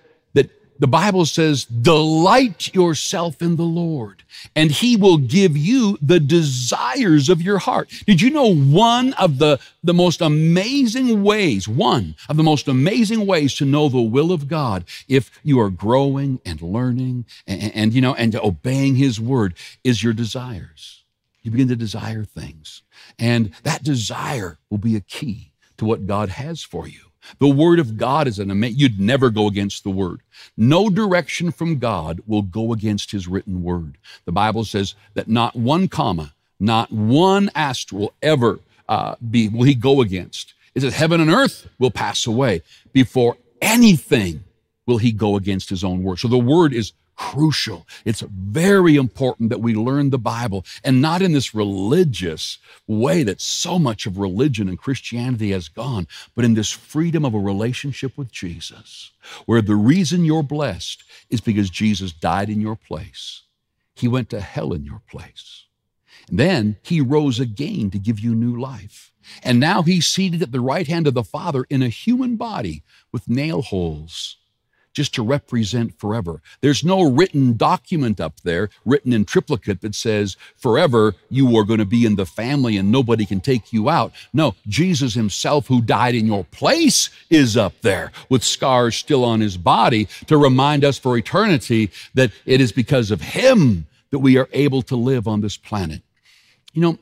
the 0.83 0.88
Bible 0.88 1.25
says, 1.27 1.64
delight 1.64 2.75
yourself 2.75 3.40
in 3.40 3.55
the 3.55 3.62
Lord, 3.62 4.25
and 4.57 4.73
he 4.73 4.97
will 4.97 5.16
give 5.16 5.57
you 5.57 5.97
the 6.03 6.18
desires 6.18 7.29
of 7.29 7.40
your 7.40 7.59
heart. 7.59 7.88
Did 8.05 8.21
you 8.21 8.31
know 8.31 8.53
one 8.53 9.12
of 9.12 9.38
the, 9.38 9.61
the 9.85 9.95
most 9.95 10.21
amazing 10.21 11.23
ways, 11.23 11.68
one 11.68 12.16
of 12.29 12.37
the 12.37 12.42
most 12.42 12.66
amazing 12.66 13.27
ways 13.27 13.55
to 13.55 13.64
know 13.64 13.88
the 13.88 14.01
will 14.01 14.33
of 14.33 14.49
God, 14.49 14.85
if 15.07 15.31
you 15.45 15.61
are 15.61 15.71
growing 15.71 16.40
and 16.45 16.61
learning 16.61 17.27
and, 17.47 17.73
and 17.77 17.92
you 17.92 18.01
know, 18.01 18.14
and 18.14 18.35
obeying 18.35 18.97
his 18.97 19.21
word, 19.21 19.55
is 19.85 20.03
your 20.03 20.12
desires. 20.12 21.05
You 21.42 21.53
begin 21.53 21.68
to 21.68 21.77
desire 21.77 22.25
things. 22.25 22.83
And 23.21 23.53
that 23.62 23.85
desire 23.85 24.59
will 24.68 24.79
be 24.79 24.97
a 24.97 25.01
key 25.01 25.53
to 25.77 25.85
what 25.85 26.09
God 26.09 26.31
has 26.31 26.64
for 26.64 26.88
you. 26.88 27.12
The 27.39 27.49
Word 27.49 27.79
of 27.79 27.97
God 27.97 28.27
is 28.27 28.39
an 28.39 28.51
amazing, 28.51 28.79
you'd 28.79 29.01
never 29.01 29.31
go 29.31 29.47
against 29.47 29.85
the 29.85 29.91
Word. 29.91 30.21
No 30.57 30.91
direction 30.91 31.51
from 31.51 31.79
God 31.79 32.21
will 32.27 32.43
go 32.43 32.73
against 32.73 33.11
His 33.11 33.29
written 33.29 33.63
Word. 33.63 33.99
The 34.25 34.33
Bible 34.33 34.65
says 34.65 34.95
that 35.15 35.29
not 35.29 35.57
one 35.57 35.89
comma, 35.89 36.35
not 36.59 36.91
one 36.93 37.51
asterisk 37.55 37.93
will 37.93 38.15
ever 38.23 38.61
uh, 38.89 39.15
be, 39.31 39.49
will 39.49 39.65
He 39.65 39.75
go 39.75 40.01
against. 40.01 40.55
It 40.75 40.81
says 40.81 40.95
heaven 40.95 41.21
and 41.21 41.31
earth 41.31 41.69
will 41.79 41.91
pass 41.91 42.27
away 42.27 42.63
before 42.93 43.37
anything 43.61 44.43
will 44.87 44.99
He 44.99 45.13
go 45.13 45.37
against 45.37 45.71
His 45.71 45.85
own 45.85 46.03
Word. 46.03 46.19
So 46.19 46.29
the 46.29 46.39
Word 46.39 46.73
is 46.73 46.93
crucial. 47.16 47.87
It's 48.05 48.20
very 48.20 48.96
important 48.96 49.51
that 49.51 49.61
we 49.61 49.75
learn 49.75 50.11
the 50.11 50.18
Bible 50.18 50.64
and 50.83 51.01
not 51.01 51.22
in 51.22 51.33
this 51.33 51.55
religious 51.55 52.59
way 52.87 53.22
that 53.22 53.40
so 53.40 53.79
much 53.79 54.07
of 54.07 54.18
religion 54.18 54.68
and 54.68 54.79
Christianity 54.79 55.51
has 55.51 55.68
gone, 55.68 56.07
but 56.35 56.44
in 56.44 56.55
this 56.55 56.70
freedom 56.70 57.25
of 57.25 57.35
a 57.35 57.38
relationship 57.38 58.16
with 58.16 58.33
Jesus, 58.33 59.12
where 59.46 59.62
the 59.62 59.77
reason 59.77 60.25
you're 60.25 60.42
blessed 60.42 61.05
is 61.31 61.40
because 61.40 61.70
Jesus 61.70 62.12
died 62.12 62.51
in 62.51 62.61
your 62.61 62.77
place. 62.77 63.42
He 63.94 64.09
went 64.09 64.31
to 64.31 64.40
hell 64.40 64.72
in 64.72 64.85
your 64.85 65.03
place. 65.09 65.64
And 66.29 66.38
then 66.38 66.77
he 66.83 67.01
rose 67.01 67.40
again 67.40 67.90
to 67.90 67.98
give 67.98 68.20
you 68.20 68.35
new 68.35 68.59
life. 68.59 69.12
And 69.42 69.61
now 69.61 69.83
he's 69.83 70.07
seated 70.07 70.42
at 70.42 70.53
the 70.53 70.61
right 70.61 70.88
hand 70.88 71.07
of 71.07 71.14
the 71.14 71.22
Father 71.22 71.64
in 71.70 71.83
a 71.83 71.88
human 71.88 72.37
body 72.37 72.83
with 73.12 73.29
nail 73.29 73.62
holes 73.62 74.38
just 74.93 75.15
to 75.15 75.23
represent 75.23 75.99
forever. 75.99 76.41
There's 76.61 76.85
no 76.85 77.11
written 77.11 77.57
document 77.57 78.21
up 78.21 78.41
there, 78.41 78.69
written 78.85 79.13
in 79.13 79.25
triplicate, 79.25 79.81
that 79.81 79.95
says 79.95 80.37
forever 80.57 81.15
you 81.31 81.57
are 81.57 81.65
going 81.65 81.79
to 81.79 81.87
be 81.87 82.05
in 82.05 82.17
the 82.17 82.27
family 82.27 82.77
and 82.77 82.91
nobody 82.91 83.25
can 83.27 83.41
take 83.41 83.73
you 83.73 83.89
out. 83.89 84.13
No, 84.33 84.55
Jesus 84.69 85.15
himself, 85.15 85.67
who 85.67 85.81
died 85.81 86.15
in 86.15 86.27
your 86.27 86.45
place, 86.45 87.11
is 87.31 87.57
up 87.57 87.75
there 87.83 88.13
with 88.29 88.45
scars 88.45 88.97
still 88.97 89.25
on 89.25 89.41
his 89.41 89.57
body 89.57 90.09
to 90.27 90.37
remind 90.37 90.85
us 90.85 90.99
for 90.99 91.17
eternity 91.17 91.91
that 92.15 92.31
it 92.45 92.61
is 92.61 92.73
because 92.73 93.11
of 93.11 93.21
him 93.21 93.87
that 94.11 94.19
we 94.19 94.37
are 94.37 94.49
able 94.53 94.83
to 94.83 94.97
live 94.97 95.27
on 95.27 95.41
this 95.41 95.57
planet. 95.57 96.03
You 96.73 96.83
know, 96.83 96.99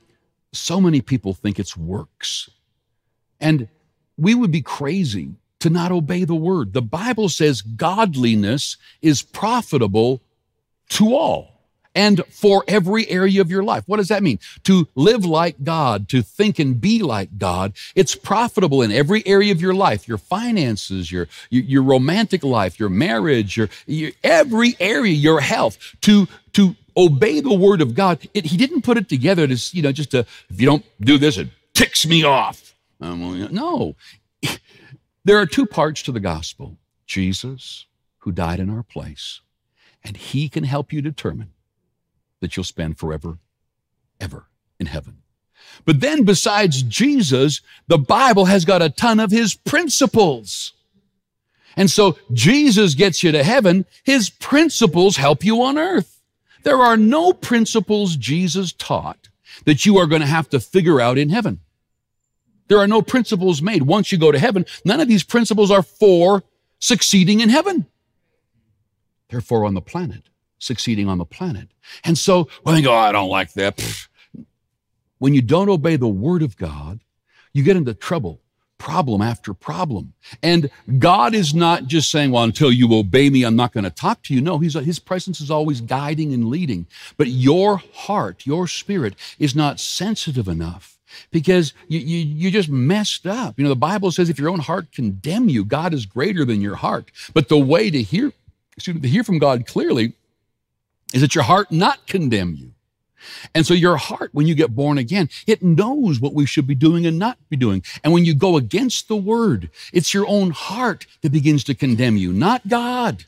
so 0.52 0.80
many 0.80 1.00
people 1.00 1.34
think 1.34 1.58
it's 1.58 1.76
works. 1.76 2.48
And 3.40 3.68
we 4.16 4.34
would 4.34 4.50
be 4.50 4.62
crazy 4.62 5.34
to 5.60 5.70
not 5.70 5.92
obey 5.92 6.24
the 6.24 6.34
word. 6.34 6.72
The 6.72 6.82
Bible 6.82 7.28
says 7.28 7.62
godliness 7.62 8.76
is 9.02 9.22
profitable 9.22 10.22
to 10.90 11.14
all 11.14 11.50
and 11.94 12.24
for 12.26 12.64
every 12.68 13.08
area 13.08 13.40
of 13.40 13.50
your 13.50 13.62
life. 13.62 13.84
What 13.86 13.96
does 13.96 14.08
that 14.08 14.22
mean? 14.22 14.38
To 14.64 14.88
live 14.94 15.24
like 15.24 15.62
God, 15.64 16.08
to 16.10 16.22
think 16.22 16.58
and 16.58 16.80
be 16.80 17.02
like 17.02 17.36
God. 17.38 17.72
It's 17.94 18.14
profitable 18.14 18.82
in 18.82 18.92
every 18.92 19.26
area 19.26 19.52
of 19.52 19.60
your 19.60 19.74
life, 19.74 20.06
your 20.06 20.18
finances, 20.18 21.10
your, 21.10 21.28
your, 21.50 21.64
your 21.64 21.82
romantic 21.82 22.44
life, 22.44 22.78
your 22.78 22.88
marriage, 22.88 23.56
your, 23.56 23.68
your, 23.86 24.12
every 24.22 24.76
area, 24.78 25.12
your 25.12 25.40
health, 25.40 25.78
to, 26.02 26.28
to 26.52 26.76
obey 26.96 27.40
the 27.40 27.54
word 27.54 27.80
of 27.80 27.94
God. 27.94 28.26
It, 28.34 28.46
he 28.46 28.56
didn't 28.56 28.82
put 28.82 28.96
it 28.96 29.08
together 29.08 29.46
to, 29.46 29.76
you 29.76 29.82
know, 29.82 29.92
just 29.92 30.12
to, 30.12 30.20
if 30.48 30.60
you 30.60 30.66
don't 30.66 30.84
do 31.00 31.18
this, 31.18 31.38
it 31.38 31.48
ticks 31.74 32.06
me 32.06 32.22
off. 32.22 32.74
Um, 33.00 33.48
no, 33.50 33.96
there 35.24 35.38
are 35.38 35.46
two 35.46 35.66
parts 35.66 36.02
to 36.02 36.12
the 36.12 36.20
gospel 36.20 36.78
Jesus, 37.06 37.86
who 38.18 38.32
died 38.32 38.60
in 38.60 38.70
our 38.70 38.82
place, 38.82 39.40
and 40.04 40.16
he 40.16 40.48
can 40.48 40.64
help 40.64 40.92
you 40.92 41.02
determine 41.02 41.52
that 42.40 42.56
you'll 42.56 42.64
spend 42.64 42.98
forever, 42.98 43.38
ever 44.20 44.46
in 44.78 44.86
heaven. 44.86 45.18
But 45.84 46.00
then, 46.00 46.24
besides 46.24 46.82
Jesus, 46.82 47.60
the 47.86 47.98
Bible 47.98 48.46
has 48.46 48.64
got 48.64 48.82
a 48.82 48.90
ton 48.90 49.20
of 49.20 49.30
his 49.30 49.54
principles. 49.54 50.72
And 51.76 51.90
so 51.90 52.18
Jesus 52.32 52.94
gets 52.94 53.22
you 53.22 53.32
to 53.32 53.44
heaven, 53.44 53.86
his 54.04 54.30
principles 54.30 55.16
help 55.16 55.44
you 55.44 55.62
on 55.62 55.78
earth. 55.78 56.20
There 56.62 56.78
are 56.78 56.96
no 56.96 57.32
principles 57.32 58.16
Jesus 58.16 58.72
taught 58.72 59.28
that 59.64 59.86
you 59.86 59.98
are 59.98 60.06
going 60.06 60.20
to 60.20 60.26
have 60.26 60.48
to 60.50 60.60
figure 60.60 61.00
out 61.00 61.18
in 61.18 61.30
heaven. 61.30 61.60
There 62.70 62.78
are 62.78 62.86
no 62.86 63.02
principles 63.02 63.60
made. 63.60 63.82
Once 63.82 64.12
you 64.12 64.16
go 64.16 64.30
to 64.30 64.38
heaven, 64.38 64.64
none 64.84 65.00
of 65.00 65.08
these 65.08 65.24
principles 65.24 65.72
are 65.72 65.82
for 65.82 66.44
succeeding 66.78 67.40
in 67.40 67.48
heaven. 67.48 67.84
They're 69.28 69.42
on 69.64 69.74
the 69.74 69.80
planet, 69.80 70.28
succeeding 70.60 71.08
on 71.08 71.18
the 71.18 71.24
planet. 71.24 71.68
And 72.04 72.16
so 72.16 72.48
when 72.62 72.76
they 72.76 72.82
go, 72.82 72.92
oh, 72.92 72.96
I 72.96 73.10
don't 73.10 73.28
like 73.28 73.54
that. 73.54 74.06
When 75.18 75.34
you 75.34 75.42
don't 75.42 75.68
obey 75.68 75.96
the 75.96 76.06
word 76.06 76.42
of 76.42 76.56
God, 76.56 77.00
you 77.52 77.64
get 77.64 77.76
into 77.76 77.92
trouble, 77.92 78.40
problem 78.78 79.20
after 79.20 79.52
problem. 79.52 80.12
And 80.40 80.70
God 81.00 81.34
is 81.34 81.52
not 81.52 81.86
just 81.88 82.08
saying, 82.08 82.30
well, 82.30 82.44
until 82.44 82.70
you 82.70 82.94
obey 82.94 83.30
me, 83.30 83.42
I'm 83.42 83.56
not 83.56 83.72
going 83.72 83.82
to 83.82 83.90
talk 83.90 84.22
to 84.24 84.34
you. 84.34 84.40
No, 84.40 84.58
his 84.58 85.00
presence 85.00 85.40
is 85.40 85.50
always 85.50 85.80
guiding 85.80 86.32
and 86.32 86.46
leading. 86.46 86.86
But 87.16 87.26
your 87.26 87.78
heart, 87.78 88.46
your 88.46 88.68
spirit 88.68 89.16
is 89.40 89.56
not 89.56 89.80
sensitive 89.80 90.46
enough 90.46 90.99
because 91.30 91.74
you, 91.88 91.98
you, 91.98 92.18
you 92.18 92.50
just 92.50 92.68
messed 92.68 93.26
up. 93.26 93.58
You 93.58 93.64
know, 93.64 93.70
the 93.70 93.76
Bible 93.76 94.10
says 94.10 94.28
if 94.28 94.38
your 94.38 94.50
own 94.50 94.60
heart 94.60 94.92
condemn 94.92 95.48
you, 95.48 95.64
God 95.64 95.94
is 95.94 96.06
greater 96.06 96.44
than 96.44 96.60
your 96.60 96.76
heart. 96.76 97.10
But 97.34 97.48
the 97.48 97.58
way 97.58 97.90
to 97.90 98.02
hear, 98.02 98.32
excuse 98.76 98.94
me, 98.96 99.02
to 99.02 99.08
hear 99.08 99.24
from 99.24 99.38
God 99.38 99.66
clearly 99.66 100.14
is 101.12 101.20
that 101.20 101.34
your 101.34 101.44
heart 101.44 101.72
not 101.72 102.06
condemn 102.06 102.54
you. 102.54 102.72
And 103.54 103.66
so 103.66 103.74
your 103.74 103.96
heart, 103.96 104.30
when 104.32 104.46
you 104.46 104.54
get 104.54 104.74
born 104.74 104.98
again, 104.98 105.28
it 105.46 105.62
knows 105.62 106.20
what 106.20 106.34
we 106.34 106.46
should 106.46 106.66
be 106.66 106.74
doing 106.74 107.06
and 107.06 107.18
not 107.18 107.38
be 107.48 107.56
doing. 107.56 107.82
And 108.02 108.12
when 108.12 108.24
you 108.24 108.34
go 108.34 108.56
against 108.56 109.08
the 109.08 109.16
word, 109.16 109.70
it's 109.92 110.14
your 110.14 110.26
own 110.26 110.50
heart 110.50 111.06
that 111.22 111.32
begins 111.32 111.64
to 111.64 111.74
condemn 111.74 112.16
you, 112.16 112.32
not 112.32 112.66
God. 112.68 113.26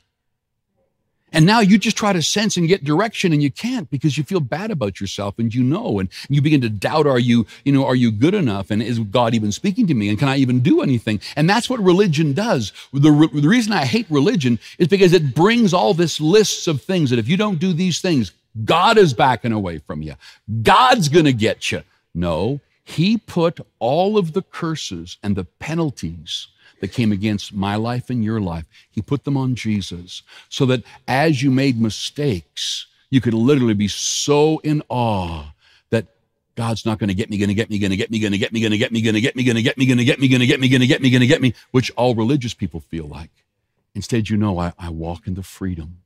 And 1.33 1.45
now 1.45 1.59
you 1.59 1.77
just 1.79 1.97
try 1.97 2.13
to 2.13 2.21
sense 2.21 2.55
and 2.57 2.67
get 2.67 2.83
direction 2.83 3.33
and 3.33 3.41
you 3.41 3.51
can't 3.51 3.89
because 3.89 4.17
you 4.17 4.23
feel 4.23 4.39
bad 4.39 4.69
about 4.69 5.01
yourself 5.01 5.39
and 5.39 5.53
you 5.53 5.63
know 5.63 5.99
and 5.99 6.09
you 6.29 6.41
begin 6.41 6.61
to 6.61 6.69
doubt 6.69 7.07
are 7.07 7.19
you, 7.19 7.47
you 7.65 7.71
know, 7.71 7.85
are 7.85 7.95
you 7.95 8.11
good 8.11 8.35
enough 8.35 8.69
and 8.69 8.81
is 8.81 8.99
God 8.99 9.33
even 9.33 9.51
speaking 9.51 9.87
to 9.87 9.95
me 9.95 10.09
and 10.09 10.19
can 10.19 10.29
I 10.29 10.37
even 10.37 10.59
do 10.59 10.81
anything? 10.81 11.19
And 11.35 11.49
that's 11.49 11.69
what 11.69 11.79
religion 11.79 12.33
does. 12.33 12.71
The, 12.93 13.11
re- 13.11 13.41
the 13.41 13.49
reason 13.49 13.73
I 13.73 13.85
hate 13.85 14.05
religion 14.09 14.59
is 14.77 14.87
because 14.87 15.11
it 15.13 15.33
brings 15.33 15.73
all 15.73 15.93
this 15.93 16.21
lists 16.21 16.67
of 16.67 16.81
things 16.81 17.09
that 17.09 17.19
if 17.19 17.27
you 17.27 17.35
don't 17.35 17.59
do 17.59 17.73
these 17.73 17.99
things, 17.99 18.31
God 18.63 18.99
is 18.99 19.13
backing 19.13 19.51
away 19.51 19.79
from 19.79 20.03
you. 20.03 20.13
God's 20.61 21.09
going 21.09 21.25
to 21.25 21.33
get 21.33 21.71
you. 21.71 21.81
No, 22.13 22.59
he 22.83 23.17
put 23.17 23.59
all 23.79 24.17
of 24.17 24.33
the 24.33 24.43
curses 24.43 25.17
and 25.23 25.35
the 25.35 25.45
penalties 25.45 26.47
that 26.83 26.91
came 26.91 27.13
against 27.13 27.53
my 27.53 27.77
life 27.77 28.09
and 28.09 28.25
your 28.25 28.41
life. 28.41 28.65
He 28.91 29.01
put 29.01 29.23
them 29.23 29.37
on 29.37 29.55
Jesus 29.55 30.21
so 30.49 30.65
that 30.65 30.83
as 31.07 31.41
you 31.41 31.49
made 31.49 31.79
mistakes, 31.79 32.87
you 33.09 33.21
could 33.21 33.33
literally 33.33 33.73
be 33.73 33.87
so 33.87 34.59
in 34.65 34.83
awe 34.89 35.45
that 35.91 36.07
God's 36.57 36.85
not 36.85 36.99
going 36.99 37.07
to 37.07 37.13
get 37.13 37.29
me, 37.29 37.37
going 37.37 37.47
to 37.47 37.53
get 37.53 37.69
me, 37.69 37.79
going 37.79 37.91
to 37.91 37.95
get 37.95 38.11
me, 38.11 38.19
going 38.19 38.33
to 38.33 38.37
get 38.37 38.51
me, 38.51 38.59
going 38.59 38.73
to 38.73 38.77
get 38.77 38.91
me, 38.91 39.01
going 39.01 39.15
to 39.15 39.21
get 39.21 39.33
me, 39.37 39.45
going 39.45 39.55
to 39.55 39.63
get 39.63 39.77
me, 39.77 39.85
going 39.87 39.97
to 39.97 40.03
get 40.03 40.19
me, 40.19 40.27
going 40.27 40.41
to 40.41 40.45
get 40.45 40.59
me, 40.59 40.67
going 40.67 40.81
to 40.81 40.87
get 40.87 41.01
me, 41.01 41.09
going 41.09 41.21
to 41.21 41.27
get 41.27 41.41
me, 41.41 41.53
which 41.71 41.89
all 41.91 42.15
religious 42.15 42.53
people 42.53 42.81
feel 42.81 43.05
like. 43.05 43.31
Instead, 43.95 44.27
you 44.27 44.35
know, 44.35 44.59
I, 44.59 44.73
I 44.77 44.89
walk 44.89 45.25
in 45.25 45.35
the 45.35 45.41
freedom 45.41 45.99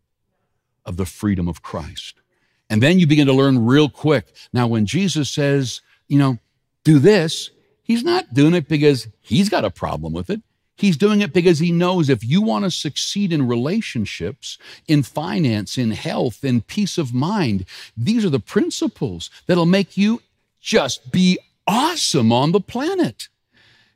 of 0.85 0.97
the 0.97 1.07
freedom 1.07 1.47
of 1.47 1.63
Christ. 1.63 2.21
And 2.69 2.83
then 2.83 2.99
you 2.99 3.07
begin 3.07 3.25
to 3.25 3.33
learn 3.33 3.65
real 3.65 3.89
quick. 3.89 4.27
Now, 4.53 4.67
when 4.67 4.85
Jesus 4.85 5.27
says, 5.31 5.81
you 6.07 6.19
know, 6.19 6.37
do 6.83 6.99
this, 6.99 7.49
he's 7.81 8.03
not 8.03 8.31
doing 8.31 8.53
it 8.53 8.67
because 8.67 9.07
he's 9.21 9.49
got 9.49 9.65
a 9.65 9.71
problem 9.71 10.13
with 10.13 10.29
it. 10.29 10.43
He's 10.77 10.95
doing 10.95 11.21
it 11.21 11.33
because 11.33 11.57
he 11.57 11.71
knows 11.71 12.07
if 12.07 12.23
you 12.23 12.41
want 12.41 12.63
to 12.63 12.71
succeed 12.71 13.33
in 13.33 13.47
relationships, 13.47 14.59
in 14.87 15.01
finance, 15.01 15.75
in 15.77 15.91
health, 15.91 16.43
in 16.43 16.61
peace 16.61 16.99
of 16.99 17.15
mind, 17.15 17.65
these 17.97 18.23
are 18.23 18.29
the 18.29 18.39
principles 18.39 19.31
that'll 19.47 19.65
make 19.65 19.97
you 19.97 20.21
just 20.61 21.11
be 21.11 21.39
awesome 21.65 22.31
on 22.31 22.51
the 22.51 22.61
planet. 22.61 23.27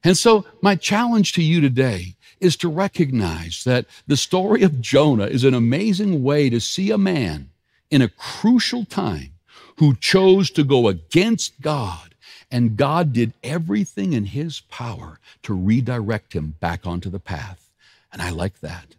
And 0.04 0.18
so, 0.18 0.46
my 0.62 0.76
challenge 0.76 1.34
to 1.34 1.44
you 1.44 1.62
today 1.62 2.16
is 2.40 2.58
to 2.58 2.68
recognize 2.68 3.64
that 3.66 3.86
the 4.08 4.18
story 4.18 4.64
of 4.64 4.82
Jonah 4.82 5.28
is 5.28 5.44
an 5.44 5.54
amazing 5.54 6.24
way 6.24 6.50
to 6.50 6.60
see 6.60 6.90
a 6.90 6.98
man 6.98 7.52
in 7.92 8.02
a 8.02 8.10
crucial 8.10 8.86
time 8.86 9.34
who 9.78 9.96
chose 9.96 10.50
to 10.52 10.64
go 10.64 10.88
against 10.88 11.62
God 11.62 12.11
and 12.52 12.76
God 12.76 13.14
did 13.14 13.34
everything 13.44 14.14
in 14.14 14.26
his 14.26 14.60
power 14.62 15.20
to 15.44 15.54
redirect 15.54 16.34
him 16.34 16.56
back 16.60 16.86
onto 16.86 17.10
the 17.10 17.20
path. 17.20 17.72
And 18.12 18.22
I 18.22 18.30
like 18.30 18.60
that. 18.60 18.96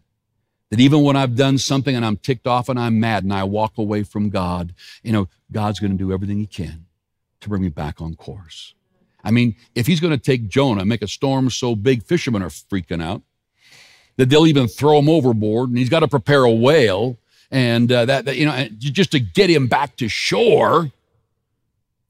That 0.69 0.79
even 0.79 1.03
when 1.03 1.15
I've 1.15 1.35
done 1.35 1.59
something 1.59 1.95
and 1.95 2.03
I'm 2.03 2.17
ticked 2.17 2.47
off 2.47 2.67
and 2.67 2.79
I'm 2.79 2.99
mad 2.99 3.23
and 3.23 3.31
I 3.31 3.43
walk 3.43 3.77
away 3.77 4.01
from 4.01 4.29
God, 4.29 4.73
you 5.03 5.11
know, 5.11 5.29
God's 5.51 5.79
going 5.79 5.91
to 5.91 5.97
do 5.97 6.11
everything 6.11 6.39
he 6.39 6.47
can 6.47 6.85
to 7.41 7.49
bring 7.49 7.61
me 7.61 7.69
back 7.69 8.01
on 8.01 8.15
course. 8.15 8.73
I 9.23 9.29
mean, 9.29 9.55
if 9.75 9.85
he's 9.85 9.99
going 9.99 10.11
to 10.11 10.17
take 10.17 10.49
Jonah, 10.49 10.83
make 10.83 11.03
a 11.03 11.07
storm 11.07 11.49
so 11.51 11.75
big, 11.75 12.03
fishermen 12.03 12.41
are 12.41 12.49
freaking 12.49 13.03
out 13.03 13.21
that 14.17 14.29
they'll 14.29 14.47
even 14.47 14.67
throw 14.67 14.99
him 14.99 15.09
overboard, 15.09 15.69
and 15.69 15.77
he's 15.77 15.89
got 15.89 16.01
to 16.01 16.07
prepare 16.07 16.43
a 16.43 16.51
whale, 16.51 17.17
and 17.51 17.91
uh, 17.91 18.05
that, 18.05 18.25
that, 18.25 18.37
you 18.37 18.45
know, 18.45 18.67
just 18.77 19.11
to 19.11 19.19
get 19.19 19.49
him 19.49 19.67
back 19.67 19.95
to 19.97 20.07
shore 20.07 20.91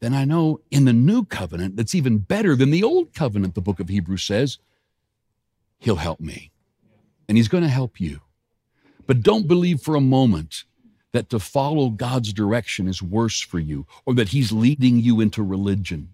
then 0.04 0.13
I 0.13 0.26
know 0.26 0.60
in 0.70 0.84
the 0.84 0.92
new 0.92 1.24
covenant 1.24 1.78
that's 1.78 1.96
even 1.96 2.18
better 2.18 2.58
than 2.58 2.72
the 2.72 2.84
old 2.84 3.13
covenant, 3.13 3.56
the 3.56 3.62
book 3.62 3.80
of 3.80 3.88
Hebrews 3.88 4.24
says, 4.24 4.58
He'll 5.80 5.96
help 5.96 6.20
me. 6.20 6.52
And 7.30 7.38
He's 7.38 7.48
going 7.48 7.63
to 7.63 7.70
help 7.70 8.02
you. 8.02 8.20
But 9.08 9.22
don't 9.22 9.48
believe 9.48 9.80
for 9.80 9.96
a 9.96 10.02
moment 10.02 10.66
that 11.13 11.30
to 11.30 11.39
follow 11.39 11.89
God's 11.89 12.34
direction 12.34 12.89
is 12.89 13.02
worse 13.02 13.39
for 13.39 13.60
you 13.60 13.86
or 14.06 14.13
that 14.16 14.30
He's 14.30 14.52
leading 14.52 15.00
you 15.00 15.22
into 15.22 15.42
religion. 15.42 16.10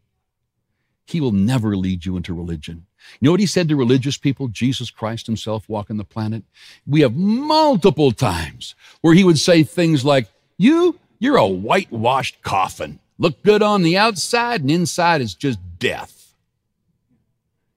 He 1.08 1.20
will 1.20 1.32
never 1.32 1.76
lead 1.76 2.06
you 2.06 2.16
into 2.16 2.36
religion. 2.36 2.86
You 3.20 3.26
know 3.26 3.32
what 3.32 3.40
He 3.40 3.48
said 3.48 3.70
to 3.70 3.76
religious 3.76 4.20
people? 4.20 4.50
Jesus 4.50 4.92
Christ 4.92 5.26
Himself 5.26 5.68
walking 5.68 5.98
the 5.98 6.04
planet? 6.04 6.44
We 6.86 7.02
have 7.02 7.16
multiple 7.16 8.12
times 8.12 8.76
where 9.02 9.16
He 9.16 9.24
would 9.24 9.40
say 9.40 9.64
things 9.64 10.06
like, 10.06 10.28
You, 10.60 11.00
you're 11.18 11.38
a 11.38 11.48
whitewashed 11.48 12.44
coffin. 12.44 13.00
Look 13.20 13.44
good 13.44 13.62
on 13.62 13.84
the 13.84 13.98
outside, 13.98 14.62
and 14.62 14.72
inside 14.72 15.22
is 15.22 15.36
just 15.36 15.60
death. 15.78 16.34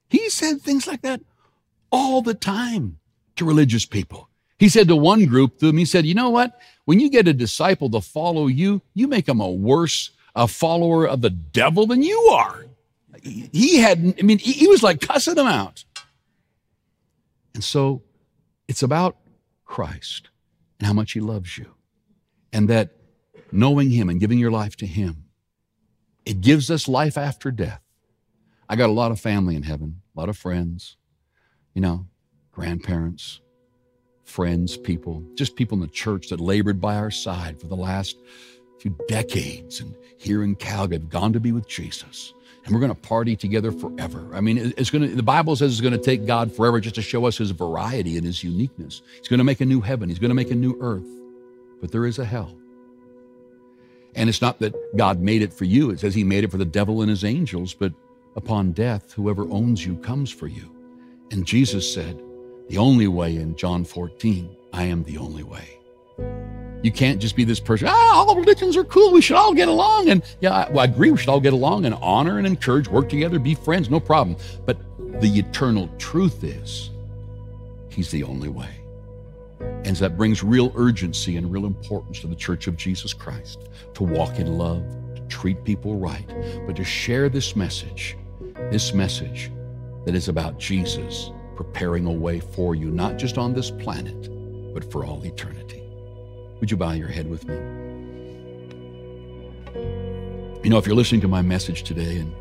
He 0.09 0.29
said 0.29 0.61
things 0.61 0.87
like 0.87 1.01
that 1.01 1.21
all 1.91 2.21
the 2.21 2.33
time 2.33 2.97
to 3.35 3.45
religious 3.45 3.85
people. 3.85 4.29
He 4.57 4.69
said 4.69 4.87
to 4.87 4.95
one 4.95 5.25
group 5.25 5.59
them, 5.59 5.77
he 5.77 5.85
said, 5.85 6.05
You 6.05 6.15
know 6.15 6.29
what? 6.29 6.59
When 6.85 6.99
you 6.99 7.09
get 7.09 7.27
a 7.27 7.33
disciple 7.33 7.89
to 7.91 8.01
follow 8.01 8.47
you, 8.47 8.81
you 8.93 9.07
make 9.07 9.25
them 9.25 9.41
a 9.41 9.51
worse 9.51 10.11
a 10.35 10.47
follower 10.47 11.07
of 11.07 11.21
the 11.21 11.29
devil 11.29 11.85
than 11.85 12.01
you 12.01 12.19
are. 12.31 12.65
He 13.21 13.77
had, 13.77 14.15
I 14.19 14.23
mean, 14.23 14.39
he 14.39 14.67
was 14.67 14.81
like 14.81 14.99
cussing 14.99 15.35
them 15.35 15.47
out. 15.47 15.85
And 17.53 17.63
so 17.63 18.01
it's 18.67 18.81
about 18.81 19.17
Christ 19.65 20.29
and 20.79 20.87
how 20.87 20.93
much 20.93 21.11
he 21.11 21.19
loves 21.19 21.57
you. 21.57 21.75
And 22.51 22.67
that 22.69 22.91
knowing 23.51 23.91
him 23.91 24.09
and 24.09 24.19
giving 24.19 24.39
your 24.39 24.51
life 24.51 24.75
to 24.77 24.87
him 24.87 25.22
it 26.25 26.41
gives 26.41 26.71
us 26.71 26.87
life 26.87 27.17
after 27.17 27.51
death. 27.51 27.81
I 28.69 28.75
got 28.75 28.89
a 28.89 28.93
lot 28.93 29.11
of 29.11 29.19
family 29.19 29.55
in 29.55 29.63
heaven, 29.63 30.01
a 30.15 30.19
lot 30.19 30.29
of 30.29 30.37
friends, 30.37 30.97
you 31.73 31.81
know, 31.81 32.07
grandparents, 32.51 33.41
friends, 34.23 34.77
people, 34.77 35.23
just 35.35 35.55
people 35.55 35.75
in 35.75 35.81
the 35.81 35.87
church 35.87 36.29
that 36.29 36.39
labored 36.39 36.79
by 36.79 36.95
our 36.95 37.11
side 37.11 37.59
for 37.59 37.67
the 37.67 37.75
last 37.75 38.17
few 38.79 38.97
decades 39.07 39.79
and 39.79 39.95
here 40.17 40.43
in 40.43 40.55
Calgary 40.55 40.97
have 40.97 41.09
gone 41.09 41.33
to 41.33 41.39
be 41.39 41.51
with 41.51 41.67
Jesus. 41.67 42.33
And 42.65 42.73
we're 42.73 42.79
going 42.79 42.95
to 42.95 43.01
party 43.01 43.35
together 43.35 43.73
forever. 43.73 44.29
I 44.33 44.39
mean, 44.39 44.73
it's 44.77 44.89
going 44.89 45.09
to, 45.09 45.15
the 45.15 45.21
Bible 45.21 45.55
says 45.57 45.73
it's 45.73 45.81
going 45.81 45.93
to 45.93 45.97
take 45.97 46.25
God 46.25 46.53
forever 46.53 46.79
just 46.79 46.95
to 46.95 47.01
show 47.01 47.25
us 47.25 47.37
his 47.37 47.51
variety 47.51 48.15
and 48.15 48.25
his 48.25 48.41
uniqueness. 48.41 49.01
He's 49.17 49.27
going 49.27 49.39
to 49.39 49.43
make 49.43 49.59
a 49.59 49.65
new 49.65 49.81
heaven, 49.81 50.07
he's 50.07 50.19
going 50.19 50.29
to 50.29 50.35
make 50.35 50.51
a 50.51 50.55
new 50.55 50.77
earth. 50.79 51.07
But 51.81 51.91
there 51.91 52.05
is 52.05 52.19
a 52.19 52.25
hell. 52.25 52.57
And 54.15 54.29
it's 54.29 54.41
not 54.41 54.59
that 54.59 54.75
God 54.95 55.19
made 55.19 55.41
it 55.41 55.53
for 55.53 55.65
you, 55.65 55.89
it 55.89 55.99
says 55.99 56.13
He 56.15 56.23
made 56.23 56.43
it 56.43 56.51
for 56.51 56.57
the 56.57 56.65
devil 56.65 57.01
and 57.01 57.09
his 57.09 57.23
angels, 57.23 57.73
but 57.73 57.93
upon 58.35 58.71
death, 58.71 59.13
whoever 59.13 59.43
owns 59.49 59.85
you 59.85 59.95
comes 59.97 60.31
for 60.31 60.47
you. 60.47 60.69
And 61.31 61.45
Jesus 61.45 61.91
said, 61.91 62.21
the 62.69 62.77
only 62.77 63.07
way 63.07 63.35
in 63.35 63.55
John 63.55 63.83
14, 63.83 64.55
I 64.71 64.85
am 64.85 65.03
the 65.03 65.17
only 65.17 65.43
way. 65.43 65.77
You 66.81 66.91
can't 66.91 67.21
just 67.21 67.35
be 67.35 67.43
this 67.43 67.59
person, 67.59 67.87
ah, 67.89 68.13
all 68.13 68.35
religions 68.35 68.75
are 68.75 68.83
cool. 68.83 69.11
We 69.11 69.21
should 69.21 69.37
all 69.37 69.53
get 69.53 69.67
along. 69.67 70.09
And 70.09 70.23
yeah, 70.41 70.51
I, 70.51 70.69
well, 70.69 70.79
I 70.79 70.85
agree, 70.85 71.11
we 71.11 71.17
should 71.17 71.29
all 71.29 71.39
get 71.39 71.53
along 71.53 71.85
and 71.85 71.95
honor 71.95 72.37
and 72.37 72.47
encourage, 72.47 72.87
work 72.87 73.09
together, 73.09 73.39
be 73.39 73.55
friends, 73.55 73.89
no 73.89 73.99
problem. 73.99 74.37
But 74.65 74.77
the 75.21 75.39
eternal 75.39 75.89
truth 75.97 76.43
is, 76.43 76.89
He's 77.89 78.09
the 78.09 78.23
only 78.23 78.49
way. 78.49 78.69
And 79.85 79.95
that 79.97 80.17
brings 80.17 80.43
real 80.43 80.71
urgency 80.75 81.37
and 81.37 81.51
real 81.51 81.65
importance 81.65 82.19
to 82.21 82.27
the 82.27 82.35
Church 82.35 82.67
of 82.67 82.77
Jesus 82.77 83.13
Christ 83.13 83.67
to 83.93 84.03
walk 84.03 84.39
in 84.39 84.57
love, 84.57 84.83
to 85.15 85.21
treat 85.27 85.63
people 85.63 85.97
right, 85.97 86.27
but 86.65 86.75
to 86.77 86.83
share 86.83 87.29
this 87.29 87.55
message, 87.55 88.17
this 88.71 88.93
message 88.93 89.51
that 90.05 90.15
is 90.15 90.29
about 90.29 90.57
Jesus 90.57 91.31
preparing 91.55 92.05
a 92.05 92.11
way 92.11 92.39
for 92.39 92.75
you, 92.75 92.89
not 92.89 93.17
just 93.17 93.37
on 93.37 93.53
this 93.53 93.71
planet, 93.71 94.29
but 94.73 94.89
for 94.91 95.05
all 95.05 95.23
eternity. 95.25 95.83
Would 96.59 96.71
you 96.71 96.77
bow 96.77 96.93
your 96.93 97.09
head 97.09 97.29
with 97.29 97.45
me? 97.45 97.55
You 100.63 100.69
know, 100.69 100.77
if 100.77 100.87
you're 100.87 100.95
listening 100.95 101.21
to 101.21 101.27
my 101.27 101.41
message 101.41 101.83
today 101.83 102.19
and 102.19 102.33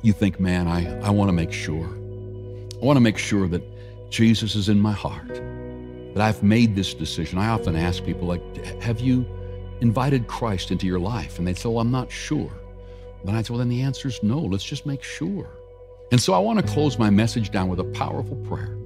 you 0.00 0.12
think, 0.12 0.40
man, 0.40 0.66
I, 0.66 0.98
I 1.00 1.10
want 1.10 1.28
to 1.28 1.32
make 1.34 1.52
sure, 1.52 1.86
I 1.86 2.84
want 2.84 2.96
to 2.96 3.00
make 3.00 3.18
sure 3.18 3.46
that 3.48 3.62
Jesus 4.10 4.54
is 4.54 4.68
in 4.68 4.80
my 4.80 4.92
heart, 4.92 5.34
that 6.14 6.22
I've 6.22 6.42
made 6.42 6.74
this 6.74 6.94
decision. 6.94 7.38
I 7.38 7.48
often 7.48 7.76
ask 7.76 8.04
people, 8.04 8.26
like, 8.26 8.42
have 8.82 9.00
you 9.00 9.26
invited 9.80 10.26
Christ 10.26 10.70
into 10.70 10.86
your 10.86 10.98
life? 10.98 11.38
And 11.38 11.46
they 11.46 11.54
say, 11.54 11.68
well, 11.68 11.80
I'm 11.80 11.90
not 11.90 12.10
sure. 12.10 12.50
Then 13.24 13.34
I 13.34 13.42
say, 13.42 13.52
well, 13.52 13.58
then 13.58 13.68
the 13.68 13.82
answer 13.82 14.08
is 14.08 14.22
no. 14.22 14.38
Let's 14.38 14.64
just 14.64 14.86
make 14.86 15.02
sure. 15.02 15.48
And 16.10 16.20
so 16.20 16.32
I 16.32 16.38
want 16.38 16.58
to 16.58 16.66
close 16.66 16.98
my 16.98 17.10
message 17.10 17.50
down 17.50 17.68
with 17.68 17.80
a 17.80 17.84
powerful 17.84 18.36
prayer. 18.36 18.76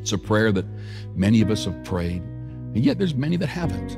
It's 0.00 0.12
a 0.12 0.18
prayer 0.18 0.52
that 0.52 0.66
many 1.14 1.40
of 1.40 1.50
us 1.50 1.64
have 1.64 1.84
prayed, 1.84 2.22
and 2.22 2.84
yet 2.84 2.98
there's 2.98 3.14
many 3.14 3.36
that 3.36 3.46
haven't. 3.46 3.92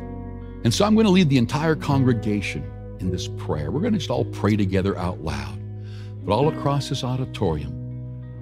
And 0.65 0.73
so 0.73 0.85
I'm 0.85 0.95
going 0.95 1.07
to 1.07 1.13
lead 1.13 1.31
the 1.31 1.39
entire 1.39 1.75
congregation 1.75 2.71
in 3.01 3.11
this 3.11 3.29
prayer. 3.29 3.71
We're 3.71 3.81
going 3.81 3.93
to 3.93 3.99
just 3.99 4.11
all 4.11 4.25
pray 4.25 4.57
together 4.57 4.97
out 4.99 5.23
loud. 5.23 5.59
But 6.25 6.33
all 6.33 6.49
across 6.49 6.89
this 6.89 7.05
auditorium, 7.05 7.76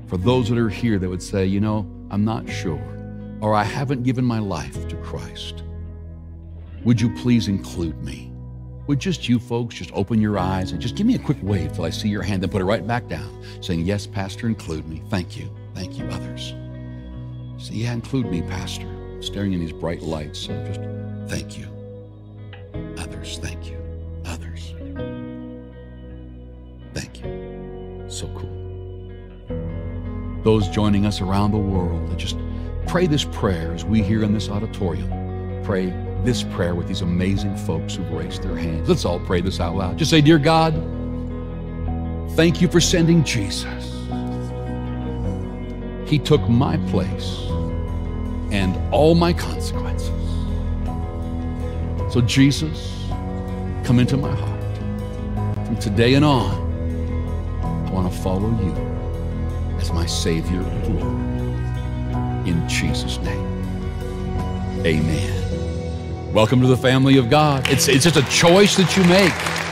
for 0.06 0.16
those 0.16 0.48
that 0.48 0.58
are 0.58 0.68
here 0.68 0.98
that 0.98 1.08
would 1.08 1.22
say, 1.22 1.46
you 1.46 1.60
know, 1.60 1.86
I'm 2.10 2.24
not 2.24 2.48
sure, 2.48 2.82
or 3.40 3.54
I 3.54 3.64
haven't 3.64 4.02
given 4.02 4.24
my 4.24 4.38
life 4.38 4.86
to 4.88 4.96
Christ, 4.96 5.62
would 6.84 7.00
you 7.00 7.14
please 7.14 7.48
include 7.48 8.02
me? 8.02 8.30
Would 8.86 8.98
just 8.98 9.28
you 9.28 9.38
folks 9.38 9.74
just 9.76 9.90
open 9.94 10.20
your 10.20 10.38
eyes 10.38 10.72
and 10.72 10.80
just 10.80 10.96
give 10.96 11.06
me 11.06 11.14
a 11.14 11.18
quick 11.18 11.38
wave 11.42 11.72
till 11.72 11.84
I 11.84 11.90
see 11.90 12.08
your 12.08 12.22
hand, 12.22 12.42
then 12.42 12.50
put 12.50 12.60
it 12.60 12.66
right 12.66 12.86
back 12.86 13.08
down, 13.08 13.42
saying, 13.62 13.86
Yes, 13.86 14.06
Pastor, 14.06 14.46
include 14.46 14.86
me. 14.86 15.02
Thank 15.08 15.38
you. 15.38 15.50
Thank 15.74 15.98
you, 15.98 16.04
others. 16.06 16.54
Say, 17.56 17.74
yeah, 17.74 17.92
include 17.92 18.30
me, 18.30 18.42
Pastor. 18.42 18.86
Staring 19.20 19.54
in 19.54 19.60
these 19.60 19.72
bright 19.72 20.02
lights. 20.02 20.38
So 20.38 20.52
just 20.66 20.80
thank 21.30 21.58
you. 21.58 21.66
Others, 22.98 23.38
thank 23.38 23.70
you. 23.70 23.78
Others. 24.26 24.74
Thank 26.92 27.24
you. 27.24 28.04
So 28.08 28.28
cool. 28.28 28.63
Those 30.44 30.68
joining 30.68 31.06
us 31.06 31.20
around 31.20 31.52
the 31.52 31.58
world, 31.58 32.08
And 32.10 32.18
just 32.18 32.38
pray 32.86 33.06
this 33.06 33.24
prayer 33.24 33.72
as 33.72 33.84
we 33.84 34.02
here 34.02 34.22
in 34.22 34.32
this 34.32 34.48
auditorium 34.48 35.24
pray 35.64 35.86
this 36.22 36.42
prayer 36.42 36.74
with 36.74 36.86
these 36.86 37.00
amazing 37.00 37.56
folks 37.56 37.94
who've 37.94 38.10
raised 38.12 38.42
their 38.42 38.56
hands. 38.56 38.88
Let's 38.88 39.04
all 39.04 39.18
pray 39.20 39.40
this 39.40 39.60
out 39.60 39.74
loud. 39.74 39.98
Just 39.98 40.10
say, 40.10 40.20
Dear 40.20 40.38
God, 40.38 40.74
thank 42.32 42.60
you 42.60 42.68
for 42.68 42.80
sending 42.80 43.24
Jesus. 43.24 43.92
He 46.06 46.18
took 46.18 46.46
my 46.48 46.76
place 46.88 47.40
and 48.52 48.76
all 48.92 49.14
my 49.14 49.32
consequences. 49.32 50.10
So, 52.12 52.20
Jesus, 52.20 53.06
come 53.84 53.98
into 53.98 54.16
my 54.16 54.34
heart. 54.34 55.66
From 55.66 55.76
today 55.78 56.14
and 56.14 56.24
on, 56.24 56.62
I 57.86 57.90
want 57.90 58.12
to 58.12 58.18
follow 58.20 58.50
you 58.62 58.93
as 59.84 59.92
my 59.92 60.06
Savior 60.06 60.62
and 60.62 60.98
Lord. 60.98 62.48
In 62.48 62.66
Jesus' 62.66 63.18
name, 63.18 63.46
amen. 64.82 66.32
Welcome 66.32 66.62
to 66.62 66.66
the 66.66 66.76
family 66.76 67.18
of 67.18 67.28
God. 67.28 67.68
It's, 67.68 67.86
it's 67.86 68.04
just 68.04 68.16
a 68.16 68.22
choice 68.30 68.76
that 68.76 68.96
you 68.96 69.04
make. 69.04 69.63